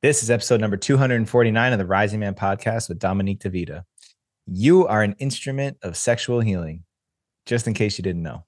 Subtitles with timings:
[0.00, 3.82] This is episode number 249 of the Rising Man podcast with Dominique D'Vita.
[4.46, 6.84] You are an instrument of sexual healing,
[7.46, 8.44] just in case you didn't know.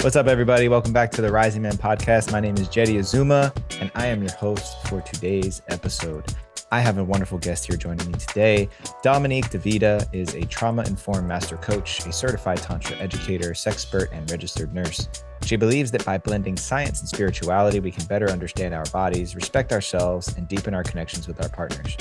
[0.00, 0.66] What's up, everybody?
[0.66, 2.32] Welcome back to the Rising Man podcast.
[2.32, 6.24] My name is Jeddy Azuma, and I am your host for today's episode.
[6.72, 8.68] I have a wonderful guest here joining me today.
[9.04, 14.74] Dominique D'Vita is a trauma informed master coach, a certified Tantra educator, sexpert, and registered
[14.74, 15.08] nurse.
[15.46, 19.72] She believes that by blending science and spirituality, we can better understand our bodies, respect
[19.72, 21.96] ourselves, and deepen our connections with our partners.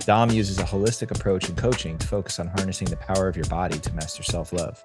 [0.00, 3.46] Dom uses a holistic approach in coaching to focus on harnessing the power of your
[3.46, 4.82] body to master self love.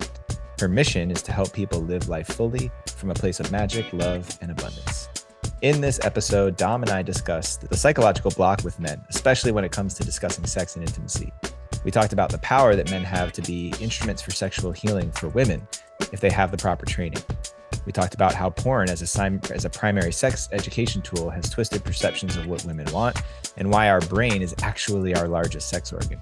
[0.60, 4.38] Her mission is to help people live life fully from a place of magic, love,
[4.40, 5.10] and abundance.
[5.64, 9.72] In this episode, Dom and I discussed the psychological block with men, especially when it
[9.72, 11.34] comes to discussing sex and intimacy.
[11.84, 15.30] We talked about the power that men have to be instruments for sexual healing for
[15.30, 15.68] women
[16.12, 17.24] if they have the proper training.
[17.86, 21.84] We talked about how porn as a, as a primary sex education tool has twisted
[21.84, 23.22] perceptions of what women want
[23.58, 26.20] and why our brain is actually our largest sex organ.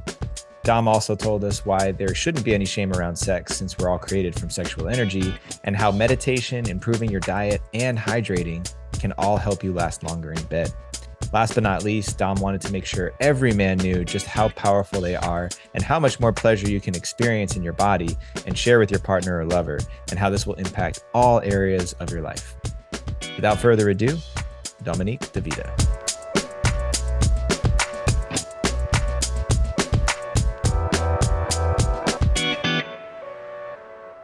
[0.63, 3.97] Dom also told us why there shouldn't be any shame around sex since we're all
[3.97, 5.33] created from sexual energy,
[5.65, 8.65] and how meditation, improving your diet, and hydrating
[8.97, 10.73] can all help you last longer in bed.
[11.33, 15.01] Last but not least, Dom wanted to make sure every man knew just how powerful
[15.01, 18.77] they are and how much more pleasure you can experience in your body and share
[18.77, 19.79] with your partner or lover,
[20.11, 22.55] and how this will impact all areas of your life.
[23.35, 24.15] Without further ado,
[24.83, 26.02] Dominique D'Vita.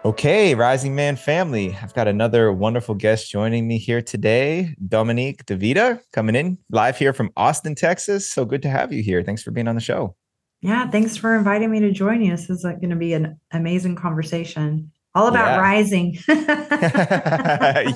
[0.10, 6.02] Okay, Rising Man family, I've got another wonderful guest joining me here today, Dominique D'Vita,
[6.14, 8.28] coming in live here from Austin, Texas.
[8.28, 9.22] So good to have you here.
[9.22, 10.16] Thanks for being on the show.
[10.62, 12.32] Yeah, thanks for inviting me to join you.
[12.32, 14.92] This is uh, going to be an amazing conversation.
[15.20, 15.60] All about yeah.
[15.60, 16.18] rising.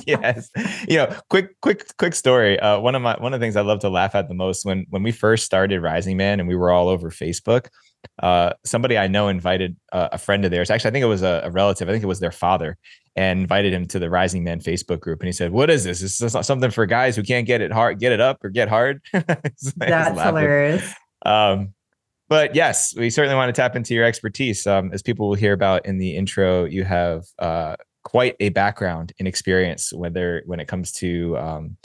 [0.08, 0.50] yes.
[0.88, 2.60] You know, quick, quick, quick story.
[2.60, 4.66] Uh, one of my one of the things I love to laugh at the most
[4.66, 7.68] when when we first started Rising Man and we were all over Facebook
[8.22, 10.70] uh, somebody I know invited uh, a friend of theirs.
[10.70, 11.90] Actually, I think it was a, a, relative.
[11.90, 12.78] I think it was their father,
[13.16, 15.20] and invited him to the Rising Man Facebook group.
[15.20, 16.00] And he said, "What is this?
[16.00, 18.70] This is something for guys who can't get it hard, get it up, or get
[18.70, 20.94] hard." That's hilarious.
[21.26, 21.74] Um,
[22.30, 24.66] but yes, we certainly want to tap into your expertise.
[24.66, 29.14] Um, as people will hear about in the intro, you have uh, quite a background
[29.18, 31.78] in experience, whether when it comes to um,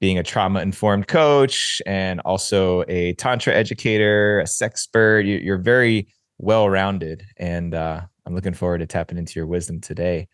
[0.00, 5.26] being a trauma informed coach and also a tantra educator, a sexpert.
[5.26, 6.08] You, are very
[6.38, 10.28] well rounded, and uh, I'm looking forward to tapping into your wisdom today.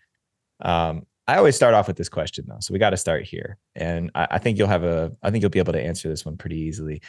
[0.63, 3.59] Um, I always start off with this question though, so we got to start here,
[3.77, 5.13] and I, I think you'll have a.
[5.23, 7.03] I think you'll be able to answer this one pretty easily.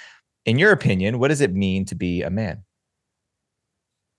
[0.45, 2.63] In your opinion, what does it mean to be a man?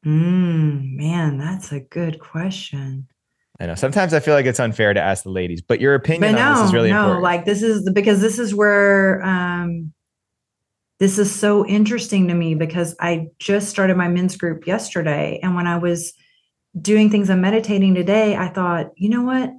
[0.06, 3.08] Mm, man, that's a good question.
[3.60, 6.32] I know sometimes I feel like it's unfair to ask the ladies, but your opinion
[6.32, 7.22] but no, on this is really no, important.
[7.22, 9.92] Like this is the, because this is where um,
[10.98, 15.54] this is so interesting to me because I just started my men's group yesterday, and
[15.54, 16.12] when I was
[16.80, 19.52] doing things and meditating today, I thought, you know what?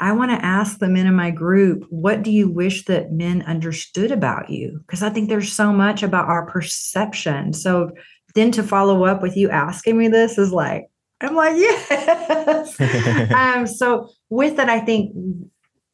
[0.00, 3.42] I want to ask the men in my group, what do you wish that men
[3.42, 4.78] understood about you?
[4.86, 7.52] Because I think there's so much about our perception.
[7.52, 7.90] So
[8.34, 10.84] then to follow up with you asking me this is like,
[11.20, 12.80] I'm like, yes.
[13.34, 15.12] um, so with that, I think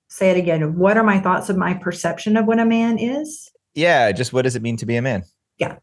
[0.09, 0.78] say it again.
[0.78, 3.50] What are my thoughts of my perception of what a man is?
[3.75, 5.25] Yeah, just what does it mean to be a man?
[5.59, 5.76] Yeah.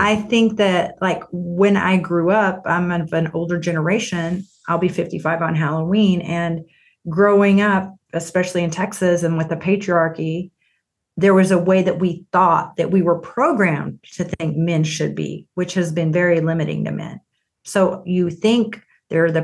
[0.00, 4.46] I think that like when I grew up, I'm of an older generation.
[4.66, 6.22] I'll be 55 on Halloween.
[6.22, 6.64] And
[7.08, 10.50] growing up, especially in Texas and with the patriarchy,
[11.16, 15.14] there was a way that we thought that we were programmed to think men should
[15.14, 17.20] be, which has been very limiting to men.
[17.64, 19.42] So you think they're the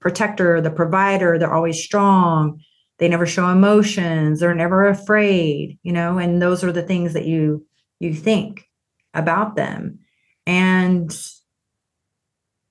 [0.00, 2.60] protector, the provider, they're always strong.
[2.98, 7.26] They never show emotions, they're never afraid, you know, and those are the things that
[7.26, 7.64] you
[8.00, 8.64] you think
[9.14, 10.00] about them.
[10.46, 11.16] And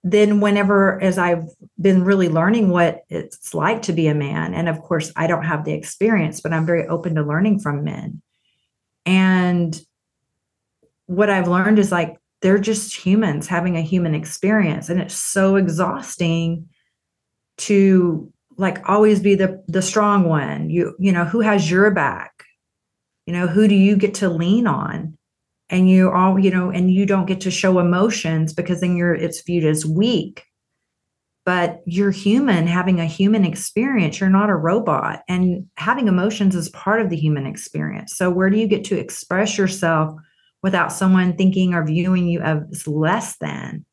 [0.04, 1.46] then whenever as I've
[1.80, 5.46] been really learning what it's like to be a man, and of course I don't
[5.46, 8.22] have the experience, but I'm very open to learning from men.
[9.06, 9.80] And
[11.08, 15.56] what I've learned is like they're just humans having a human experience and it's so
[15.56, 16.70] exhausting
[17.58, 20.70] to like always be the the strong one.
[20.70, 22.44] You you know who has your back?
[23.26, 25.17] You know who do you get to lean on
[25.70, 29.16] and you all you know and you don't get to show emotions because then you're
[29.16, 30.44] it's viewed as weak
[31.46, 36.70] but you're human having a human experience you're not a robot and having emotions is
[36.70, 40.14] part of the human experience so where do you get to express yourself
[40.64, 43.86] without someone thinking or viewing you as less than.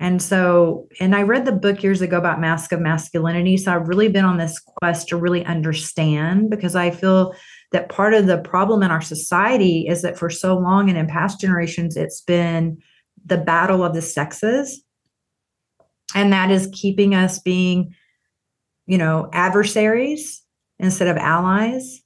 [0.00, 3.56] And so, and I read the book years ago about Mask of Masculinity.
[3.56, 7.34] So I've really been on this quest to really understand because I feel
[7.74, 11.08] that part of the problem in our society is that for so long and in
[11.08, 12.78] past generations, it's been
[13.26, 14.80] the battle of the sexes.
[16.14, 17.92] And that is keeping us being,
[18.86, 20.40] you know, adversaries
[20.78, 22.00] instead of allies.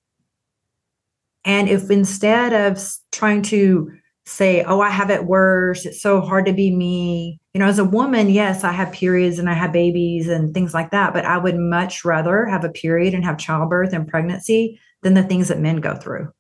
[1.45, 2.83] And if instead of
[3.13, 3.93] trying to
[4.25, 7.79] say, oh, I have it worse, it's so hard to be me, you know, as
[7.79, 11.27] a woman, yes, I have periods and I have babies and things like that, but
[11.27, 15.49] I would much rather have a period and have childbirth and pregnancy than the things
[15.49, 16.33] that men go through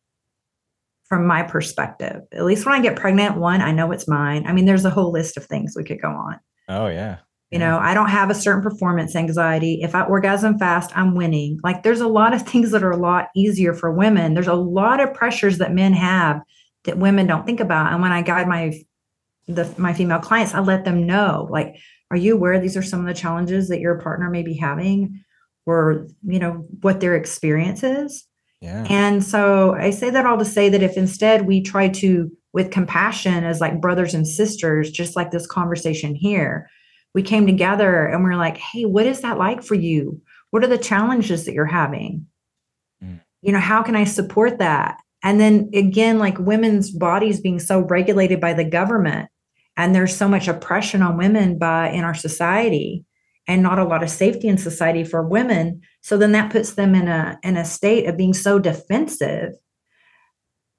[1.08, 2.22] from my perspective.
[2.32, 4.46] At least when I get pregnant, one, I know it's mine.
[4.46, 6.38] I mean, there's a whole list of things we could go on.
[6.69, 7.19] Oh, yeah.
[7.50, 9.81] You know, I don't have a certain performance anxiety.
[9.82, 11.58] If I orgasm fast, I'm winning.
[11.64, 14.34] Like there's a lot of things that are a lot easier for women.
[14.34, 16.43] There's a lot of pressures that men have
[16.84, 17.93] that women don't think about.
[17.93, 18.78] And when I guide my
[19.46, 21.76] the my female clients, I let them know, like,
[22.10, 25.25] are you aware these are some of the challenges that your partner may be having
[25.64, 28.26] or, you know, what their experience is?
[28.60, 28.87] Yeah.
[28.90, 32.70] And so I say that all to say that if instead we try to with
[32.70, 36.69] compassion as like brothers and sisters, just like this conversation here,
[37.14, 40.20] we came together and we are like, hey, what is that like for you?
[40.50, 42.26] What are the challenges that you're having?
[43.02, 43.20] Mm.
[43.43, 44.99] You know, how can I support that?
[45.22, 49.28] And then again, like women's bodies being so regulated by the government,
[49.76, 53.05] and there's so much oppression on women by in our society,
[53.49, 55.81] and not a lot of safety in society for women.
[56.03, 59.55] So then that puts them in a in a state of being so defensive.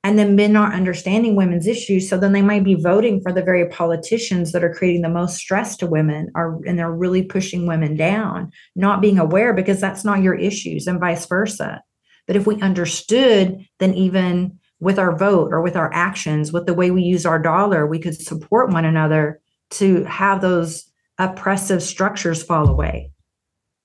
[0.02, 2.08] And then men aren't understanding women's issues.
[2.08, 5.36] So then they might be voting for the very politicians that are creating the most
[5.36, 10.06] stress to women are and they're really pushing women down not being aware because that's
[10.06, 11.82] not your issues and vice versa.
[12.28, 16.74] But if we understood then even with our vote or with our actions with the
[16.74, 19.42] way we use our dollar we could support one another
[19.72, 20.89] to have those
[21.20, 23.12] oppressive structures fall away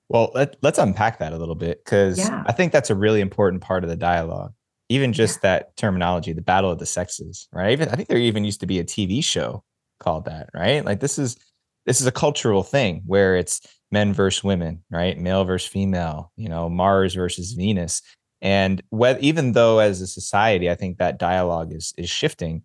[0.09, 2.43] well let, us unpack that a little bit because yeah.
[2.47, 4.53] i think that's a really important part of the dialogue
[4.89, 5.49] even just yeah.
[5.49, 7.71] that terminology, the battle of the sexes, right?
[7.71, 9.63] Even I think there even used to be a TV show
[9.99, 10.85] called that, right?
[10.85, 11.37] Like this is
[11.85, 13.61] this is a cultural thing where it's
[13.91, 15.17] men versus women, right?
[15.17, 18.01] Male versus female, you know, Mars versus Venus.
[18.41, 22.63] And even though as a society, I think that dialogue is is shifting,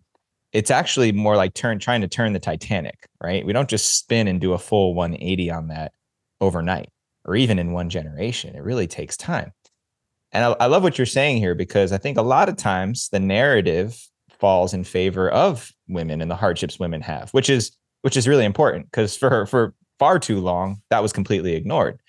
[0.53, 3.45] it's actually more like turn trying to turn the Titanic, right?
[3.45, 5.93] We don't just spin and do a full 180 on that
[6.39, 6.89] overnight
[7.25, 8.55] or even in one generation.
[8.55, 9.51] It really takes time.
[10.31, 13.09] And I, I love what you're saying here because I think a lot of times
[13.09, 13.97] the narrative
[14.39, 17.71] falls in favor of women and the hardships women have, which is
[18.01, 21.99] which is really important because for for far too long that was completely ignored.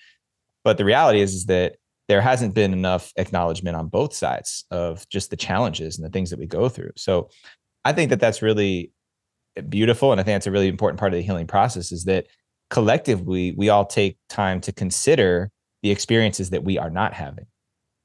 [0.63, 1.75] But the reality is, is that
[2.07, 6.29] there hasn't been enough acknowledgement on both sides of just the challenges and the things
[6.29, 6.91] that we go through.
[6.97, 7.29] So
[7.85, 8.91] I think that that's really
[9.69, 12.27] beautiful, and I think that's a really important part of the healing process is that
[12.69, 15.51] collectively we all take time to consider
[15.81, 17.45] the experiences that we are not having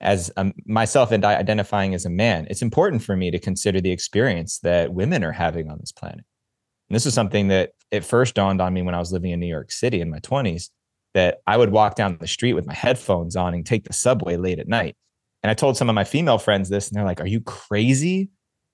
[0.00, 3.80] as um, myself and I identifying as a man, it's important for me to consider
[3.80, 6.24] the experience that women are having on this planet.
[6.88, 9.40] And this was something that it first dawned on me when I was living in
[9.40, 10.70] New York City in my 20s
[11.14, 14.36] that I would walk down the street with my headphones on and take the subway
[14.36, 14.96] late at night.
[15.42, 18.28] And I told some of my female friends this, and they're like, "Are you crazy?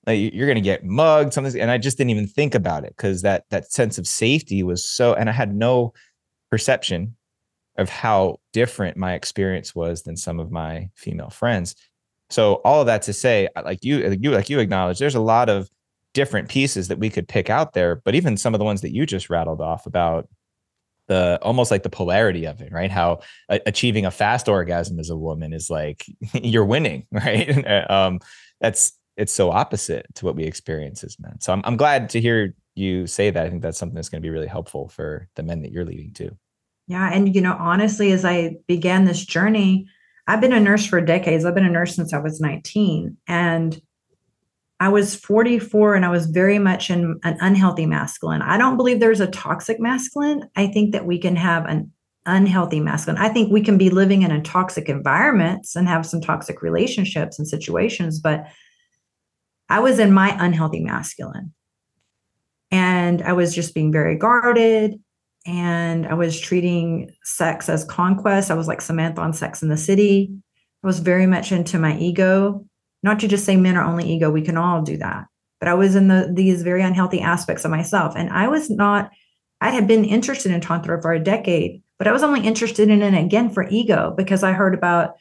[0.05, 2.93] Like you're going to get mugged, something." And I just didn't even think about it
[2.95, 5.93] because that that sense of safety was so, and I had no
[6.51, 7.15] perception
[7.77, 11.75] of how different my experience was than some of my female friends.
[12.29, 15.19] So all of that to say, like you, like you, like you acknowledge, there's a
[15.19, 15.69] lot of
[16.13, 17.97] different pieces that we could pick out there.
[17.97, 20.27] But even some of the ones that you just rattled off about
[21.07, 22.89] the almost like the polarity of it, right?
[22.89, 23.19] How
[23.49, 27.89] uh, achieving a fast orgasm as a woman is like you're winning, right?
[27.91, 28.19] um,
[28.59, 31.39] that's it's so opposite to what we experience as men.
[31.39, 33.45] So I'm I'm glad to hear you say that.
[33.45, 35.85] I think that's something that's going to be really helpful for the men that you're
[35.85, 36.37] leading to.
[36.87, 37.09] Yeah.
[37.11, 39.87] And, you know, honestly, as I began this journey,
[40.27, 41.45] I've been a nurse for decades.
[41.45, 43.17] I've been a nurse since I was 19.
[43.27, 43.81] And
[44.79, 48.41] I was 44 and I was very much in an unhealthy masculine.
[48.41, 50.49] I don't believe there's a toxic masculine.
[50.55, 51.91] I think that we can have an
[52.25, 53.21] unhealthy masculine.
[53.21, 57.39] I think we can be living in a toxic environments and have some toxic relationships
[57.39, 58.47] and situations, but
[59.69, 61.53] I was in my unhealthy masculine.
[62.71, 64.99] And I was just being very guarded
[65.45, 68.49] and I was treating sex as conquest.
[68.49, 70.31] I was like Samantha on Sex in the City.
[70.83, 72.65] I was very much into my ego.
[73.03, 75.25] Not to just say men are only ego, we can all do that.
[75.59, 78.13] But I was in the these very unhealthy aspects of myself.
[78.15, 79.11] And I was not,
[79.61, 83.01] I had been interested in Tantra for a decade, but I was only interested in
[83.01, 85.15] it again for ego because I heard about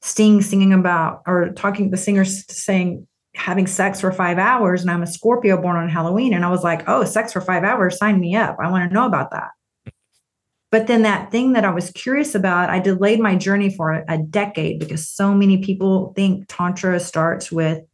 [0.00, 5.02] Sting singing about or talking the singer saying having sex for five hours and I'm
[5.02, 6.34] a Scorpio born on Halloween.
[6.34, 8.56] And I was like, oh, sex for five hours, sign me up.
[8.60, 9.50] I want to know about that.
[10.70, 14.18] But then that thing that I was curious about, I delayed my journey for a
[14.18, 17.84] decade because so many people think Tantra starts with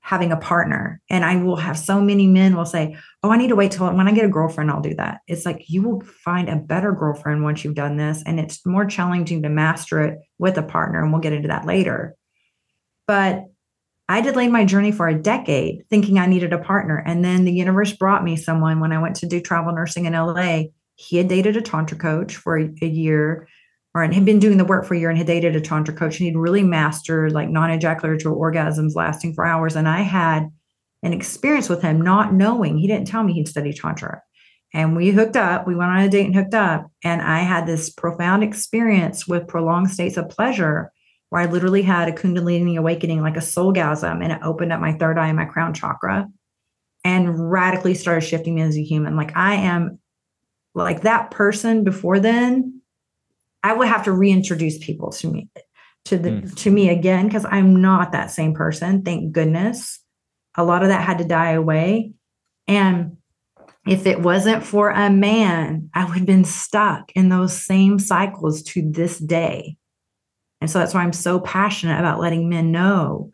[0.00, 1.00] having a partner.
[1.10, 3.92] And I will have so many men will say, Oh, I need to wait till
[3.92, 5.20] when I get a girlfriend, I'll do that.
[5.26, 8.22] It's like you will find a better girlfriend once you've done this.
[8.24, 11.02] And it's more challenging to master it with a partner.
[11.02, 12.14] And we'll get into that later.
[13.08, 13.44] But
[14.08, 17.02] I delayed my journey for a decade thinking I needed a partner.
[17.04, 18.78] And then the universe brought me someone.
[18.78, 22.36] When I went to do travel nursing in LA he had dated a tantra coach
[22.36, 23.46] for a, year
[23.94, 26.18] or had been doing the work for a year and had dated a tantra coach.
[26.18, 29.76] And he'd really mastered like non-ejaculatory orgasms lasting for hours.
[29.76, 30.50] And i had
[31.02, 32.78] an experience with him not knowing.
[32.78, 34.22] He didn't tell me he'd studied tantra.
[34.74, 35.66] And we hooked up.
[35.66, 36.90] We went on a date and hooked up.
[37.04, 40.92] And i had this profound experience with prolonged states of pleasure
[41.30, 44.80] where i literally had a kundalini awakening like a soul gasm, and it opened up
[44.80, 46.28] my third eye and my crown chakra
[47.04, 49.98] and radically started shifting me as a human like i am
[50.76, 52.82] like that person before then,
[53.62, 55.48] I would have to reintroduce people to me
[56.04, 56.54] to the mm.
[56.56, 59.02] to me again because I'm not that same person.
[59.02, 59.98] Thank goodness.
[60.54, 62.12] A lot of that had to die away.
[62.68, 63.16] And
[63.86, 68.62] if it wasn't for a man, I would have been stuck in those same cycles
[68.64, 69.76] to this day.
[70.60, 73.32] And so that's why I'm so passionate about letting men know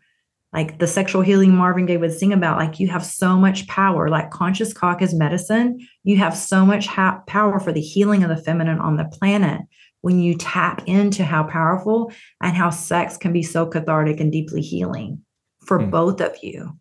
[0.52, 4.10] like the sexual healing Marvin Gaye would sing about, like you have so much power,
[4.10, 5.86] like conscious cock is medicine.
[6.04, 9.62] You have so much ha- power for the healing of the feminine on the planet
[10.02, 12.12] when you tap into how powerful
[12.42, 15.22] and how sex can be so cathartic and deeply healing
[15.64, 15.88] for hmm.
[15.90, 16.76] both of you.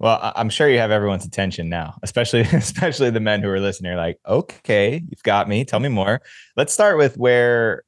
[0.00, 3.92] Well, I'm sure you have everyone's attention now, especially especially the men who are listening.
[3.92, 5.64] Are like, okay, you've got me.
[5.64, 6.20] Tell me more.
[6.56, 7.84] Let's start with where,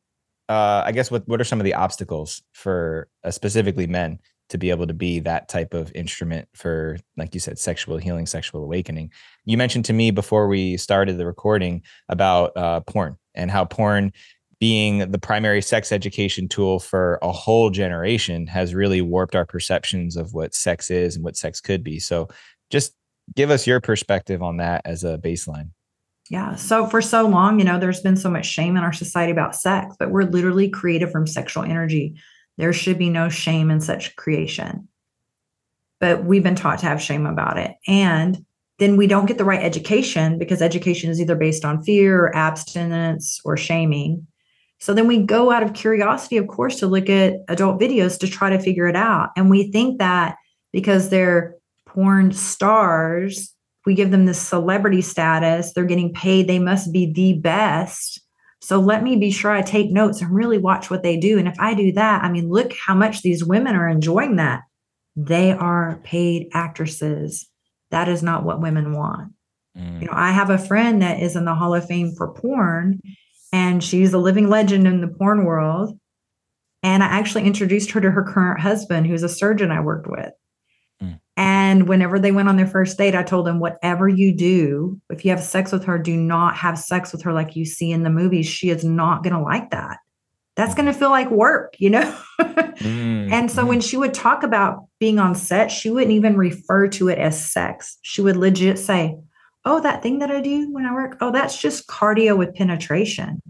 [0.50, 4.58] uh, I guess, what what are some of the obstacles for uh, specifically men to
[4.58, 8.64] be able to be that type of instrument for like you said sexual healing sexual
[8.64, 9.12] awakening?
[9.44, 14.12] You mentioned to me before we started the recording about uh, porn and how porn
[14.58, 20.16] being the primary sex education tool for a whole generation has really warped our perceptions
[20.16, 22.00] of what sex is and what sex could be.
[22.00, 22.28] So
[22.70, 22.92] just
[23.36, 25.70] give us your perspective on that as a baseline
[26.30, 26.54] yeah.
[26.54, 29.56] So for so long, you know, there's been so much shame in our society about
[29.56, 32.14] sex, but we're literally created from sexual energy.
[32.56, 34.86] There should be no shame in such creation.
[35.98, 37.74] But we've been taught to have shame about it.
[37.88, 38.46] And
[38.78, 42.36] then we don't get the right education because education is either based on fear or
[42.36, 44.24] abstinence or shaming.
[44.78, 48.28] So then we go out of curiosity, of course, to look at adult videos to
[48.28, 49.30] try to figure it out.
[49.36, 50.36] And we think that
[50.72, 51.56] because they're
[51.86, 53.52] porn stars,
[53.86, 58.20] we give them this celebrity status, they're getting paid, they must be the best.
[58.60, 61.38] So let me be sure I take notes and really watch what they do.
[61.38, 64.62] And if I do that, I mean, look how much these women are enjoying that.
[65.16, 67.46] They are paid actresses.
[67.90, 69.32] That is not what women want.
[69.76, 70.02] Mm.
[70.02, 73.00] You know, I have a friend that is in the Hall of Fame for porn,
[73.52, 75.98] and she's a living legend in the porn world.
[76.82, 80.32] And I actually introduced her to her current husband, who's a surgeon I worked with.
[81.40, 85.24] And whenever they went on their first date, I told them, whatever you do, if
[85.24, 88.02] you have sex with her, do not have sex with her like you see in
[88.02, 88.46] the movies.
[88.46, 90.00] She is not going to like that.
[90.56, 92.14] That's going to feel like work, you know?
[92.38, 92.82] mm,
[93.32, 93.68] and so mm.
[93.68, 97.42] when she would talk about being on set, she wouldn't even refer to it as
[97.42, 97.96] sex.
[98.02, 99.16] She would legit say,
[99.64, 103.40] Oh, that thing that I do when I work, oh, that's just cardio with penetration.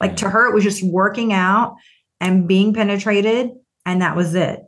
[0.00, 1.76] Like to her, it was just working out
[2.20, 3.50] and being penetrated,
[3.86, 4.64] and that was it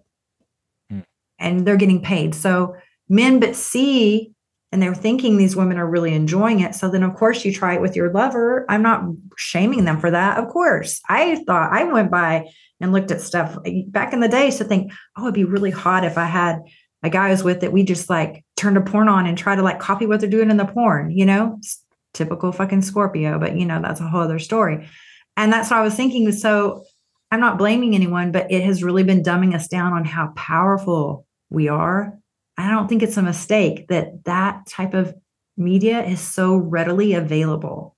[1.38, 2.34] and they're getting paid.
[2.34, 2.76] So
[3.08, 4.32] men but see
[4.72, 6.74] and they're thinking these women are really enjoying it.
[6.74, 8.66] So then of course you try it with your lover.
[8.68, 9.04] I'm not
[9.36, 10.38] shaming them for that.
[10.38, 11.00] Of course.
[11.08, 12.48] I thought I went by
[12.80, 15.70] and looked at stuff eh, back in the day to think, oh, it'd be really
[15.70, 16.60] hot if I had
[17.02, 19.54] a guy I was with that we just like turned a porn on and try
[19.54, 21.56] to like copy what they're doing in the porn, you know?
[21.58, 24.88] It's typical fucking Scorpio, but you know, that's a whole other story.
[25.36, 26.30] And that's what I was thinking.
[26.32, 26.84] So
[27.30, 31.25] I'm not blaming anyone, but it has really been dumbing us down on how powerful
[31.50, 32.18] we are.
[32.56, 35.14] I don't think it's a mistake that that type of
[35.56, 37.96] media is so readily available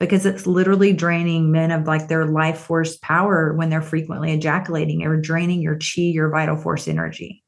[0.00, 5.02] because it's literally draining men of like their life force power when they're frequently ejaculating
[5.02, 7.42] or draining your chi, your vital force energy.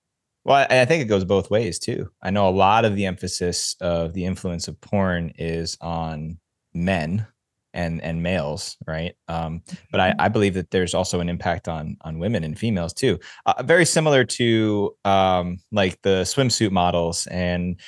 [0.45, 2.11] Well, I think it goes both ways too.
[2.23, 6.38] I know a lot of the emphasis of the influence of porn is on
[6.73, 7.26] men
[7.72, 9.14] and and males right?
[9.28, 10.20] Um, but I, mm-hmm.
[10.20, 13.18] I believe that there's also an impact on on women and females too.
[13.46, 17.80] Uh, very similar to um, like the swimsuit models and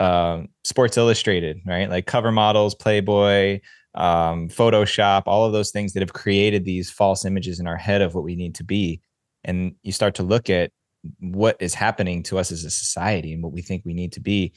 [0.00, 1.88] uh, sports illustrated right?
[1.90, 3.60] Like cover models playboy
[3.94, 8.02] um, photoshop all of those things that have created these false images in our head
[8.02, 9.00] of what we need to be.
[9.44, 10.70] And you start to look at
[11.20, 14.20] what is happening to us as a society and what we think we need to
[14.20, 14.52] be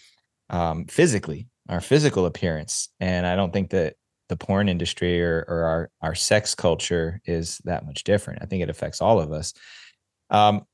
[0.50, 2.90] um, physically our physical appearance.
[3.00, 3.96] And i don't think that
[4.30, 8.42] the porn industry or, or our our sex culture is that much different.
[8.42, 9.54] I think it affects all of us.
[10.30, 10.66] Um,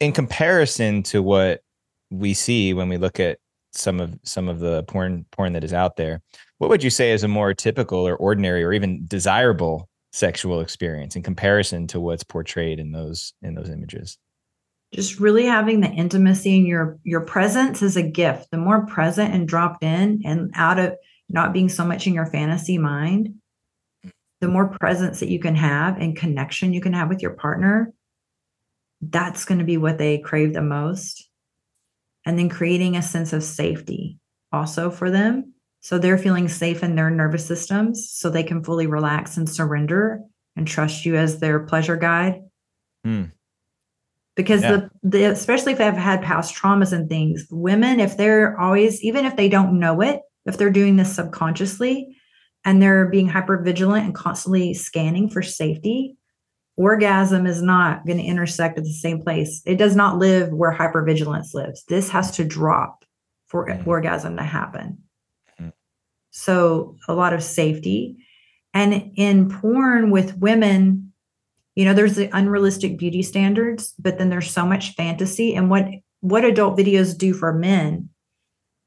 [0.00, 1.62] in comparison to what
[2.10, 3.38] we see when we look at
[3.72, 6.20] some of some of the porn porn that is out there,
[6.58, 11.16] what would you say is a more typical or ordinary or even desirable sexual experience
[11.16, 14.18] in comparison to what's portrayed in those in those images?
[14.92, 19.32] just really having the intimacy and your your presence is a gift the more present
[19.32, 20.94] and dropped in and out of
[21.32, 23.34] not being so much in your fantasy mind
[24.40, 27.92] the more presence that you can have and connection you can have with your partner
[29.02, 31.28] that's going to be what they crave the most.
[32.24, 34.18] And then creating a sense of safety
[34.52, 35.54] also for them.
[35.80, 40.20] So they're feeling safe in their nervous systems so they can fully relax and surrender
[40.54, 42.42] and trust you as their pleasure guide.
[43.04, 43.32] Mm
[44.34, 44.70] because yeah.
[44.70, 49.26] the, the especially if they've had past traumas and things women if they're always even
[49.26, 52.16] if they don't know it if they're doing this subconsciously
[52.64, 56.16] and they're being hyper vigilant and constantly scanning for safety
[56.76, 59.62] orgasm is not going to intersect at the same place.
[59.66, 61.84] It does not live where hypervigilance lives.
[61.88, 63.04] This has to drop
[63.46, 63.88] for mm-hmm.
[63.88, 64.98] orgasm to happen.
[65.60, 65.70] Mm-hmm.
[66.30, 68.16] so a lot of safety.
[68.74, 71.08] And in porn with women
[71.74, 75.54] you know there's the unrealistic beauty standards but then there's so much fantasy.
[75.54, 75.86] And what
[76.20, 78.08] what adult videos do for men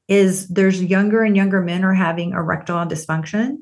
[0.08, 3.56] is there's younger and younger men are having erectile dysfunction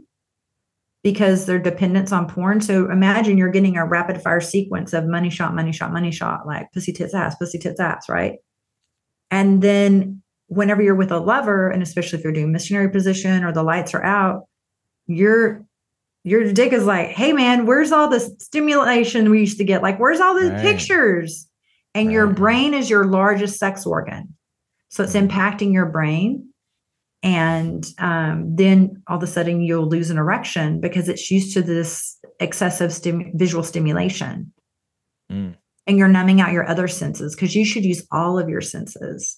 [1.03, 2.61] because their dependence on porn.
[2.61, 6.47] So imagine you're getting a rapid fire sequence of money shot, money shot, money shot,
[6.47, 8.39] like pussy tits ass, pussy tits ass, right?
[9.31, 13.53] And then whenever you're with a lover, and especially if you're doing missionary position or
[13.53, 14.45] the lights are out,
[15.07, 15.65] you're
[16.27, 19.83] your dick is like, hey man, where's all the stimulation we used to get?
[19.83, 20.61] Like, where's all the right.
[20.61, 21.47] pictures?
[21.95, 22.15] And right.
[22.15, 24.35] your brain is your largest sex organ.
[24.95, 26.49] So it's impacting your brain.
[27.25, 31.63] And um, then all of a sudden you'll lose an erection because it's used to
[31.63, 34.53] this excessive stim- visual stimulation.
[35.33, 35.57] Mm.
[35.89, 39.37] And you're numbing out your other senses because you should use all of your senses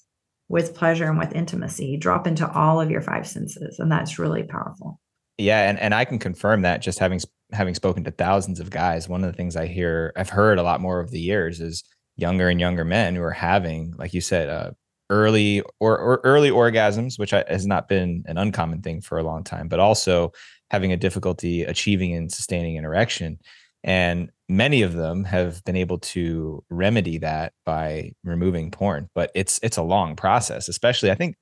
[0.50, 1.96] with pleasure and with intimacy.
[1.96, 3.78] Drop into all of your five senses.
[3.78, 5.00] And that's really powerful.
[5.38, 7.20] Yeah, and and I can confirm that just having
[7.52, 10.62] having spoken to thousands of guys, one of the things I hear I've heard a
[10.62, 11.82] lot more over the years is
[12.16, 14.70] younger and younger men who are having, like you said, uh,
[15.10, 19.44] early or, or early orgasms, which has not been an uncommon thing for a long
[19.44, 20.32] time, but also
[20.70, 23.38] having a difficulty achieving and sustaining an erection.
[23.84, 29.60] And many of them have been able to remedy that by removing porn, but it's
[29.62, 30.68] it's a long process.
[30.68, 31.36] Especially, I think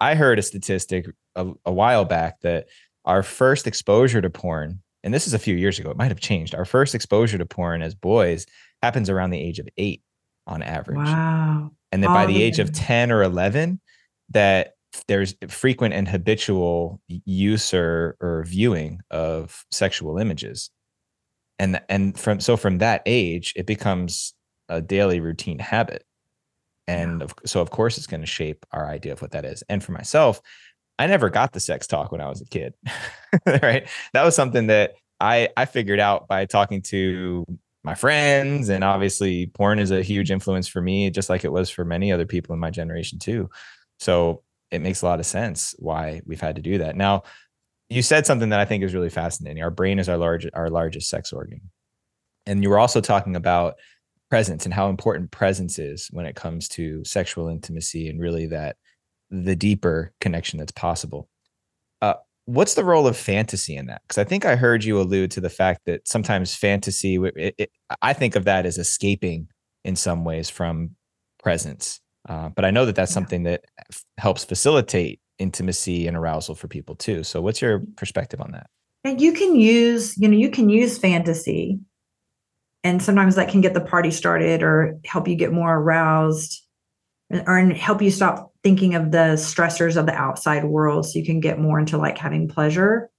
[0.00, 2.66] I heard a statistic a, a while back that
[3.04, 6.20] our first exposure to porn, and this is a few years ago, it might have
[6.20, 6.54] changed.
[6.54, 8.46] Our first exposure to porn as boys
[8.82, 10.02] happens around the age of eight
[10.46, 10.98] on average.
[10.98, 11.72] Wow.
[11.92, 13.80] And then by the age of 10 or 11,
[14.30, 14.72] that
[15.08, 20.70] there's frequent and habitual use or, or viewing of sexual images.
[21.58, 24.34] And, and from so from that age, it becomes
[24.68, 26.04] a daily routine habit.
[26.88, 29.62] And of, so, of course, it's going to shape our idea of what that is.
[29.68, 30.40] And for myself,
[30.98, 32.74] I never got the sex talk when I was a kid.
[33.46, 33.86] right.
[34.12, 37.46] That was something that I I figured out by talking to
[37.84, 41.68] my friends and obviously porn is a huge influence for me just like it was
[41.68, 43.50] for many other people in my generation too.
[43.98, 46.96] So it makes a lot of sense why we've had to do that.
[46.96, 47.24] Now,
[47.88, 49.62] you said something that I think is really fascinating.
[49.62, 51.60] Our brain is our large our largest sex organ.
[52.46, 53.74] And you were also talking about
[54.30, 58.76] presence and how important presence is when it comes to sexual intimacy and really that
[59.30, 61.28] the deeper connection that's possible.
[62.00, 62.14] Uh,
[62.46, 64.02] what's the role of fantasy in that?
[64.02, 67.70] Because I think I heard you allude to the fact that sometimes fantasy, it, it,
[68.00, 69.48] I think of that as escaping
[69.84, 70.96] in some ways from
[71.42, 72.00] presence.
[72.28, 76.68] Uh, but I know that that's something that f- helps facilitate intimacy and arousal for
[76.68, 77.24] people too.
[77.24, 78.68] So, what's your perspective on that?
[79.04, 81.80] And you can use, you know, you can use fantasy,
[82.84, 86.62] and sometimes that can get the party started or help you get more aroused,
[87.46, 91.24] or and help you stop thinking of the stressors of the outside world so you
[91.24, 93.10] can get more into like having pleasure.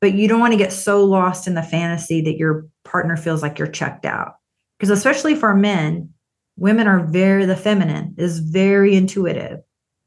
[0.00, 3.42] But you don't want to get so lost in the fantasy that your partner feels
[3.42, 4.34] like you're checked out.
[4.78, 6.10] Because especially for men
[6.56, 9.60] women are very the feminine is very intuitive.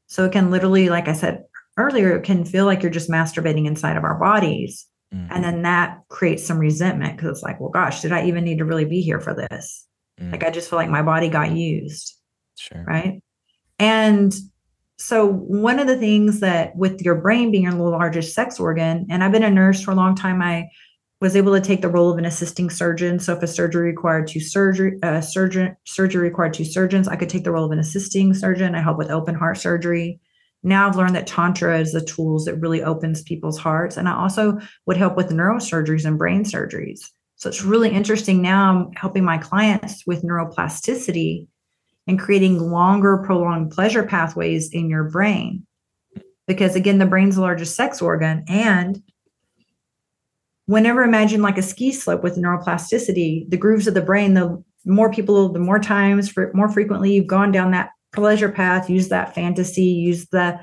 [0.06, 1.44] So it can literally like i said
[1.76, 4.86] earlier it can feel like you're just masturbating inside of our bodies.
[5.12, 5.32] Mm-hmm.
[5.32, 8.58] and then that creates some resentment because it's like well gosh did i even need
[8.58, 9.86] to really be here for this?
[10.18, 10.32] Mm-hmm.
[10.32, 12.16] like i just feel like my body got used
[12.56, 13.22] sure right
[13.78, 14.34] and
[14.96, 19.22] so one of the things that with your brain being your largest sex organ and
[19.24, 20.68] i've been a nurse for a long time i
[21.20, 24.26] was able to take the role of an assisting surgeon so if a surgery required
[24.26, 27.78] two surgery uh, surgeon surgery required two surgeons i could take the role of an
[27.78, 30.20] assisting surgeon i help with open heart surgery
[30.64, 33.98] now I've learned that Tantra is the tools that really opens people's hearts.
[33.98, 37.00] And I also would help with neurosurgeries and brain surgeries.
[37.36, 41.46] So it's really interesting now I'm helping my clients with neuroplasticity
[42.06, 45.66] and creating longer, prolonged pleasure pathways in your brain.
[46.46, 48.44] Because again, the brain's the largest sex organ.
[48.48, 49.02] And
[50.66, 55.10] whenever imagine like a ski slope with neuroplasticity, the grooves of the brain, the more
[55.10, 59.84] people, the more times, more frequently you've gone down that pleasure path, use that fantasy,
[59.84, 60.60] use the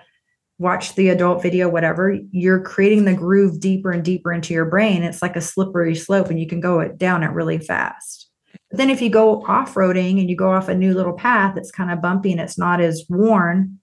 [0.62, 5.02] watch the adult video, whatever, you're creating the groove deeper and deeper into your brain.
[5.02, 8.31] It's like a slippery slope and you can go it down it really fast.
[8.72, 11.72] But then if you go off-roading and you go off a new little path that's
[11.72, 13.80] kind of bumpy and it's not as worn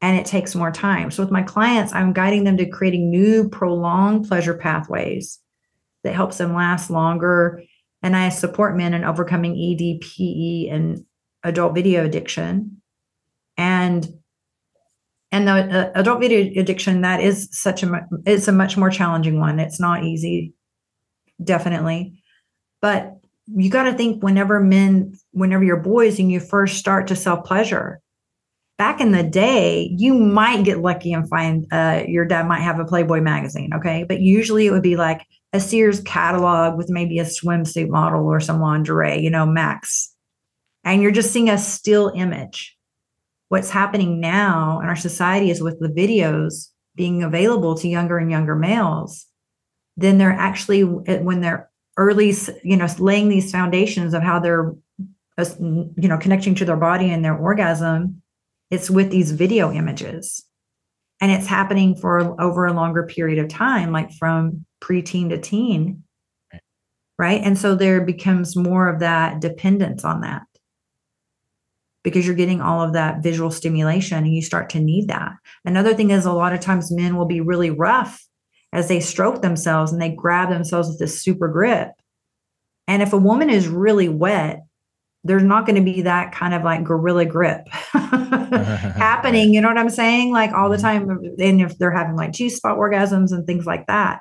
[0.00, 1.10] and it takes more time.
[1.10, 5.40] So with my clients, I'm guiding them to creating new prolonged pleasure pathways
[6.04, 7.62] that helps them last longer.
[8.02, 11.04] And I support men in overcoming EDPE and
[11.42, 12.80] adult video addiction.
[13.56, 14.08] And
[15.32, 19.38] and the uh, adult video addiction that is such a it's a much more challenging
[19.38, 19.60] one.
[19.60, 20.54] It's not easy,
[21.42, 22.22] definitely,
[22.80, 23.19] but
[23.56, 27.44] you got to think whenever men, whenever you're boys and you first start to self
[27.44, 28.00] pleasure,
[28.80, 32.80] back in the day, you might get lucky and find uh, your dad might have
[32.80, 33.74] a Playboy magazine.
[33.74, 34.04] Okay.
[34.04, 38.40] But usually it would be like a Sears catalog with maybe a swimsuit model or
[38.40, 40.14] some lingerie, you know, max.
[40.84, 42.76] And you're just seeing a still image.
[43.48, 48.30] What's happening now in our society is with the videos being available to younger and
[48.30, 49.26] younger males,
[49.96, 51.69] then they're actually, when they're
[52.00, 52.34] early,
[52.64, 54.72] you know, laying these foundations of how they're,
[55.38, 58.22] you know, connecting to their body and their orgasm,
[58.70, 60.44] it's with these video images.
[61.20, 66.02] And it's happening for over a longer period of time, like from preteen to teen.
[67.18, 67.42] Right.
[67.44, 70.42] And so there becomes more of that dependence on that
[72.02, 75.32] because you're getting all of that visual stimulation and you start to need that.
[75.66, 78.26] Another thing is a lot of times men will be really rough
[78.72, 81.90] as they stroke themselves and they grab themselves with this super grip.
[82.86, 84.64] And if a woman is really wet,
[85.22, 89.52] there's not going to be that kind of like gorilla grip happening.
[89.52, 90.32] You know what I'm saying?
[90.32, 91.06] Like all the mm-hmm.
[91.06, 91.34] time.
[91.38, 94.20] And if they're having like G spot orgasms and things like that,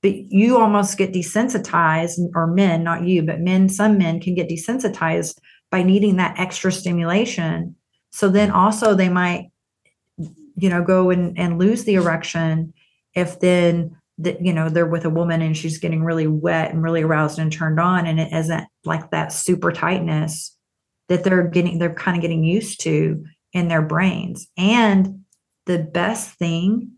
[0.00, 4.48] but you almost get desensitized, or men, not you, but men, some men can get
[4.48, 5.38] desensitized
[5.70, 7.74] by needing that extra stimulation.
[8.10, 9.50] So then also they might,
[10.16, 12.72] you know, go and, and lose the erection
[13.18, 16.82] if then that you know they're with a woman and she's getting really wet and
[16.82, 20.56] really aroused and turned on and it isn't like that super tightness
[21.08, 24.48] that they're getting they're kind of getting used to in their brains.
[24.56, 25.24] And
[25.66, 26.92] the best thing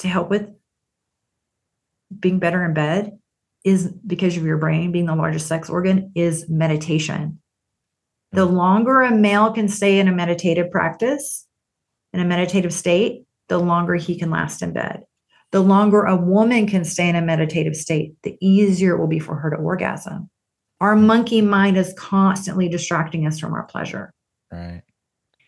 [0.00, 0.48] to help with
[2.18, 3.18] being better in bed
[3.64, 7.40] is because of your brain being the largest sex organ is meditation.
[8.32, 8.52] The mm.
[8.52, 11.46] longer a male can stay in a meditative practice
[12.12, 15.04] in a meditative state the longer he can last in bed
[15.56, 19.18] the longer a woman can stay in a meditative state, the easier it will be
[19.18, 20.28] for her to orgasm.
[20.82, 24.12] Our monkey mind is constantly distracting us from our pleasure.
[24.52, 24.82] Right.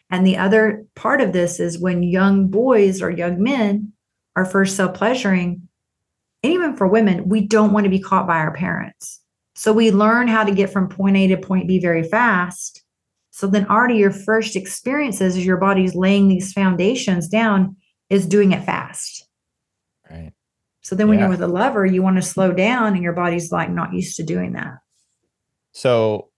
[0.08, 3.92] And the other part of this is when young boys or young men
[4.34, 5.68] are first self pleasuring,
[6.42, 9.20] and even for women, we don't want to be caught by our parents.
[9.56, 12.82] So we learn how to get from point A to point B very fast.
[13.30, 17.76] So then, already your first experiences as your body's laying these foundations down
[18.08, 19.17] is doing it fast.
[20.88, 21.24] So then when yeah.
[21.24, 24.16] you're with a lover, you want to slow down and your body's like not used
[24.16, 24.78] to doing that.
[25.72, 26.30] So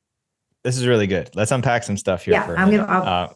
[0.64, 1.30] this is really good.
[1.36, 2.34] Let's unpack some stuff here.
[2.34, 2.82] Yeah, I'm gonna.
[2.82, 3.32] Uh,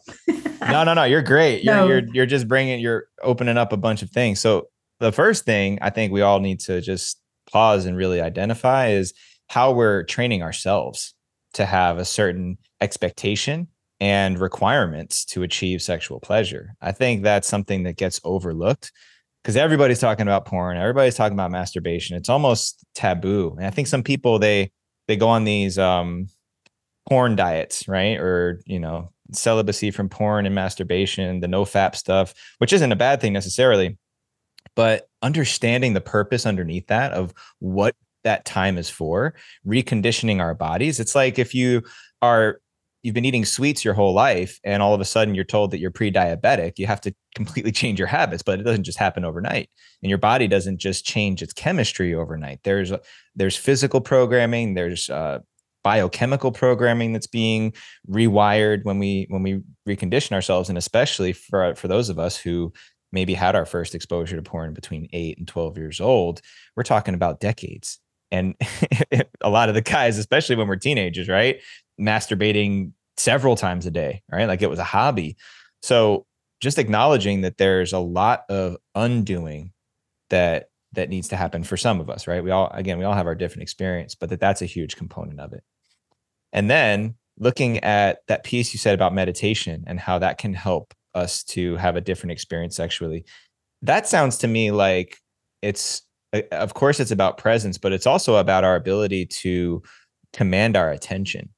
[0.59, 1.03] no, no, no.
[1.05, 1.63] You're great.
[1.63, 1.87] You're, no.
[1.87, 2.81] you're you're just bringing.
[2.81, 4.41] You're opening up a bunch of things.
[4.41, 4.67] So
[4.99, 7.17] the first thing I think we all need to just
[7.49, 9.13] pause and really identify is
[9.47, 11.13] how we're training ourselves
[11.53, 13.69] to have a certain expectation
[14.01, 16.75] and requirements to achieve sexual pleasure.
[16.81, 18.91] I think that's something that gets overlooked
[19.45, 22.17] because everybody's talking about porn, everybody's talking about masturbation.
[22.17, 23.53] It's almost taboo.
[23.57, 24.71] And I think some people they
[25.07, 26.29] they go on these um
[27.07, 28.17] porn diets, right?
[28.17, 32.95] Or, you know, celibacy from porn and masturbation, the no fap stuff, which isn't a
[32.95, 33.99] bad thing necessarily.
[34.75, 40.99] But understanding the purpose underneath that of what that time is for, reconditioning our bodies.
[40.99, 41.83] It's like if you
[42.23, 42.61] are
[43.05, 45.77] you've been eating sweets your whole life and all of a sudden you're told that
[45.79, 49.69] you're pre-diabetic you have to completely change your habits but it doesn't just happen overnight.
[50.01, 52.61] And your body doesn't just change its chemistry overnight.
[52.63, 52.91] There's
[53.35, 55.39] there's physical programming there's uh,
[55.83, 57.73] biochemical programming that's being
[58.09, 62.73] rewired when we when we recondition ourselves and especially for for those of us who
[63.11, 66.41] maybe had our first exposure to porn between 8 and 12 years old
[66.75, 67.99] we're talking about decades
[68.35, 68.55] and
[69.41, 71.61] a lot of the guys especially when we're teenagers right
[71.99, 74.47] masturbating several times a day, right?
[74.47, 75.37] Like it was a hobby.
[75.81, 76.25] So
[76.61, 79.71] just acknowledging that there's a lot of undoing
[80.29, 82.43] that that needs to happen for some of us, right?
[82.43, 85.39] We all again, we all have our different experience, but that that's a huge component
[85.39, 85.63] of it.
[86.53, 90.93] And then looking at that piece you said about meditation and how that can help
[91.13, 93.25] us to have a different experience sexually.
[93.81, 95.17] That sounds to me like
[95.61, 96.01] it's
[96.51, 99.81] of course it's about presence, but it's also about our ability to
[100.33, 101.49] command our attention.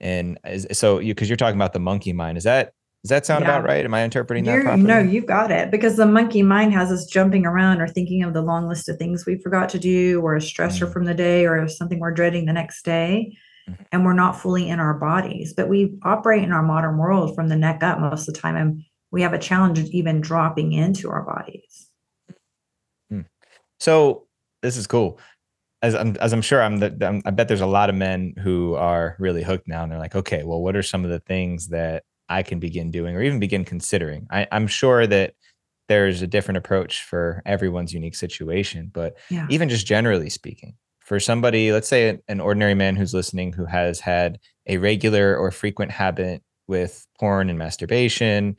[0.00, 0.38] And
[0.72, 2.72] so you because you're talking about the monkey mind, is that
[3.02, 3.56] does that sound yeah.
[3.56, 3.84] about right?
[3.84, 4.86] Am I interpreting You're, that properly?
[4.86, 5.70] No, you've got it.
[5.70, 8.98] Because the monkey mind has us jumping around or thinking of the long list of
[8.98, 10.92] things we forgot to do, or a stressor mm-hmm.
[10.92, 13.34] from the day, or something we're dreading the next day.
[13.68, 13.82] Mm-hmm.
[13.92, 15.54] And we're not fully in our bodies.
[15.54, 18.56] But we operate in our modern world from the neck up most of the time.
[18.56, 21.89] And we have a challenge of even dropping into our bodies.
[23.80, 24.26] So
[24.62, 25.18] this is cool.
[25.82, 28.34] As I'm, as I'm sure I'm, the, I'm, I bet there's a lot of men
[28.42, 31.20] who are really hooked now, and they're like, okay, well, what are some of the
[31.20, 34.26] things that I can begin doing or even begin considering.
[34.30, 35.34] I, am sure that
[35.88, 39.46] there's a different approach for everyone's unique situation, but yeah.
[39.50, 43.98] even just generally speaking, for somebody, let's say an ordinary man who's listening who has
[43.98, 44.38] had
[44.68, 48.56] a regular or frequent habit with porn and masturbation,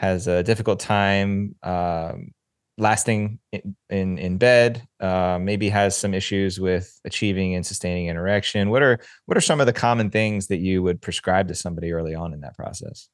[0.00, 2.32] has a difficult time um,
[2.76, 8.16] lasting in in, in bed, uh, maybe has some issues with achieving and sustaining an
[8.16, 8.70] erection.
[8.70, 11.92] What are what are some of the common things that you would prescribe to somebody
[11.92, 13.08] early on in that process?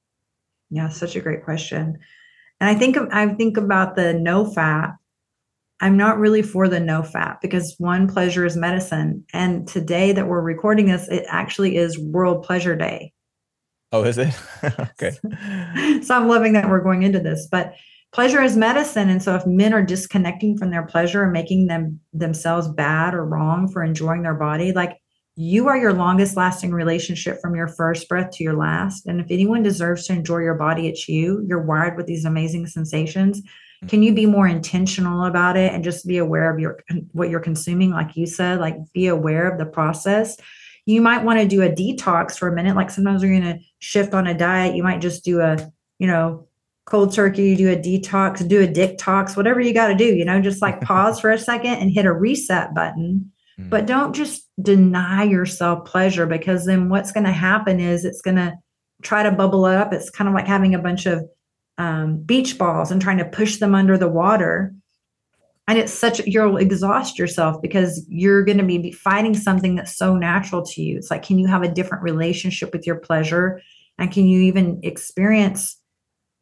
[0.71, 1.99] Yeah, such a great question.
[2.61, 4.97] And I think I think about the no fap.
[5.83, 9.25] I'm not really for the no fap because one pleasure is medicine.
[9.33, 13.15] And today that we're recording this, it actually is World Pleasure Day.
[13.91, 14.35] Oh, is it?
[14.65, 15.13] okay.
[16.03, 17.75] so I'm loving that we're going into this, but
[18.13, 19.09] pleasure is medicine.
[19.09, 23.25] And so if men are disconnecting from their pleasure and making them themselves bad or
[23.25, 24.99] wrong for enjoying their body, like
[25.37, 29.07] you are your longest lasting relationship from your first breath to your last.
[29.07, 31.45] And if anyone deserves to enjoy your body, it's you.
[31.49, 33.41] You're wired with these amazing sensations.
[33.89, 36.81] Can you be more intentional about it and just be aware of your
[37.13, 37.93] what you're consuming?
[37.93, 40.37] Like you said, like be aware of the process.
[40.85, 42.77] You might want to do a detox for a minute.
[42.77, 44.75] Like sometimes you're going to shift on a diet.
[44.75, 45.57] You might just do a,
[45.99, 46.49] you know,
[46.91, 50.25] cold turkey, do a detox, do a dick talks, whatever you got to do, you
[50.25, 53.31] know, just like pause for a second and hit a reset button
[53.69, 53.89] but mm.
[53.89, 58.55] don't just deny yourself pleasure because then what's going to happen is it's going to
[59.03, 59.93] try to bubble up.
[59.93, 61.25] It's kind of like having a bunch of
[61.79, 64.75] um, beach balls and trying to push them under the water.
[65.69, 70.17] And it's such, you'll exhaust yourself because you're going to be fighting something that's so
[70.17, 70.97] natural to you.
[70.97, 73.61] It's like, can you have a different relationship with your pleasure?
[73.99, 75.80] And can you even experience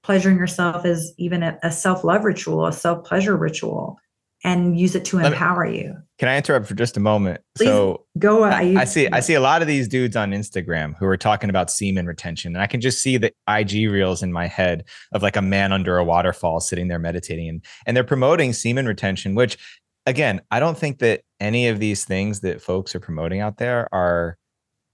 [0.09, 3.99] pleasuring yourself as even a, a self love ritual, a self pleasure ritual?
[4.44, 5.97] and use it to empower me, you.
[6.18, 7.40] Can I interrupt for just a moment?
[7.57, 8.44] Please so go.
[8.44, 9.09] I, I, see.
[9.09, 12.55] I see a lot of these dudes on Instagram who are talking about semen retention,
[12.55, 15.73] and I can just see the IG reels in my head of like a man
[15.73, 19.35] under a waterfall sitting there meditating, and and they're promoting semen retention.
[19.35, 19.59] Which,
[20.07, 23.92] again, I don't think that any of these things that folks are promoting out there
[23.92, 24.38] are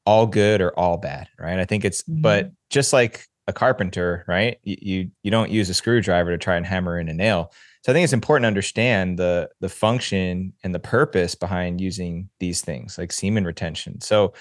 [0.07, 1.59] all good or all bad, right?
[1.59, 2.23] I think it's, mm-hmm.
[2.23, 4.59] but just like a carpenter, right?
[4.63, 7.53] You, you you don't use a screwdriver to try and hammer in a nail
[7.85, 12.31] so I think it's important to understand the the function and the purpose behind using
[12.41, 14.01] these things like semen retention.
[14.01, 14.33] So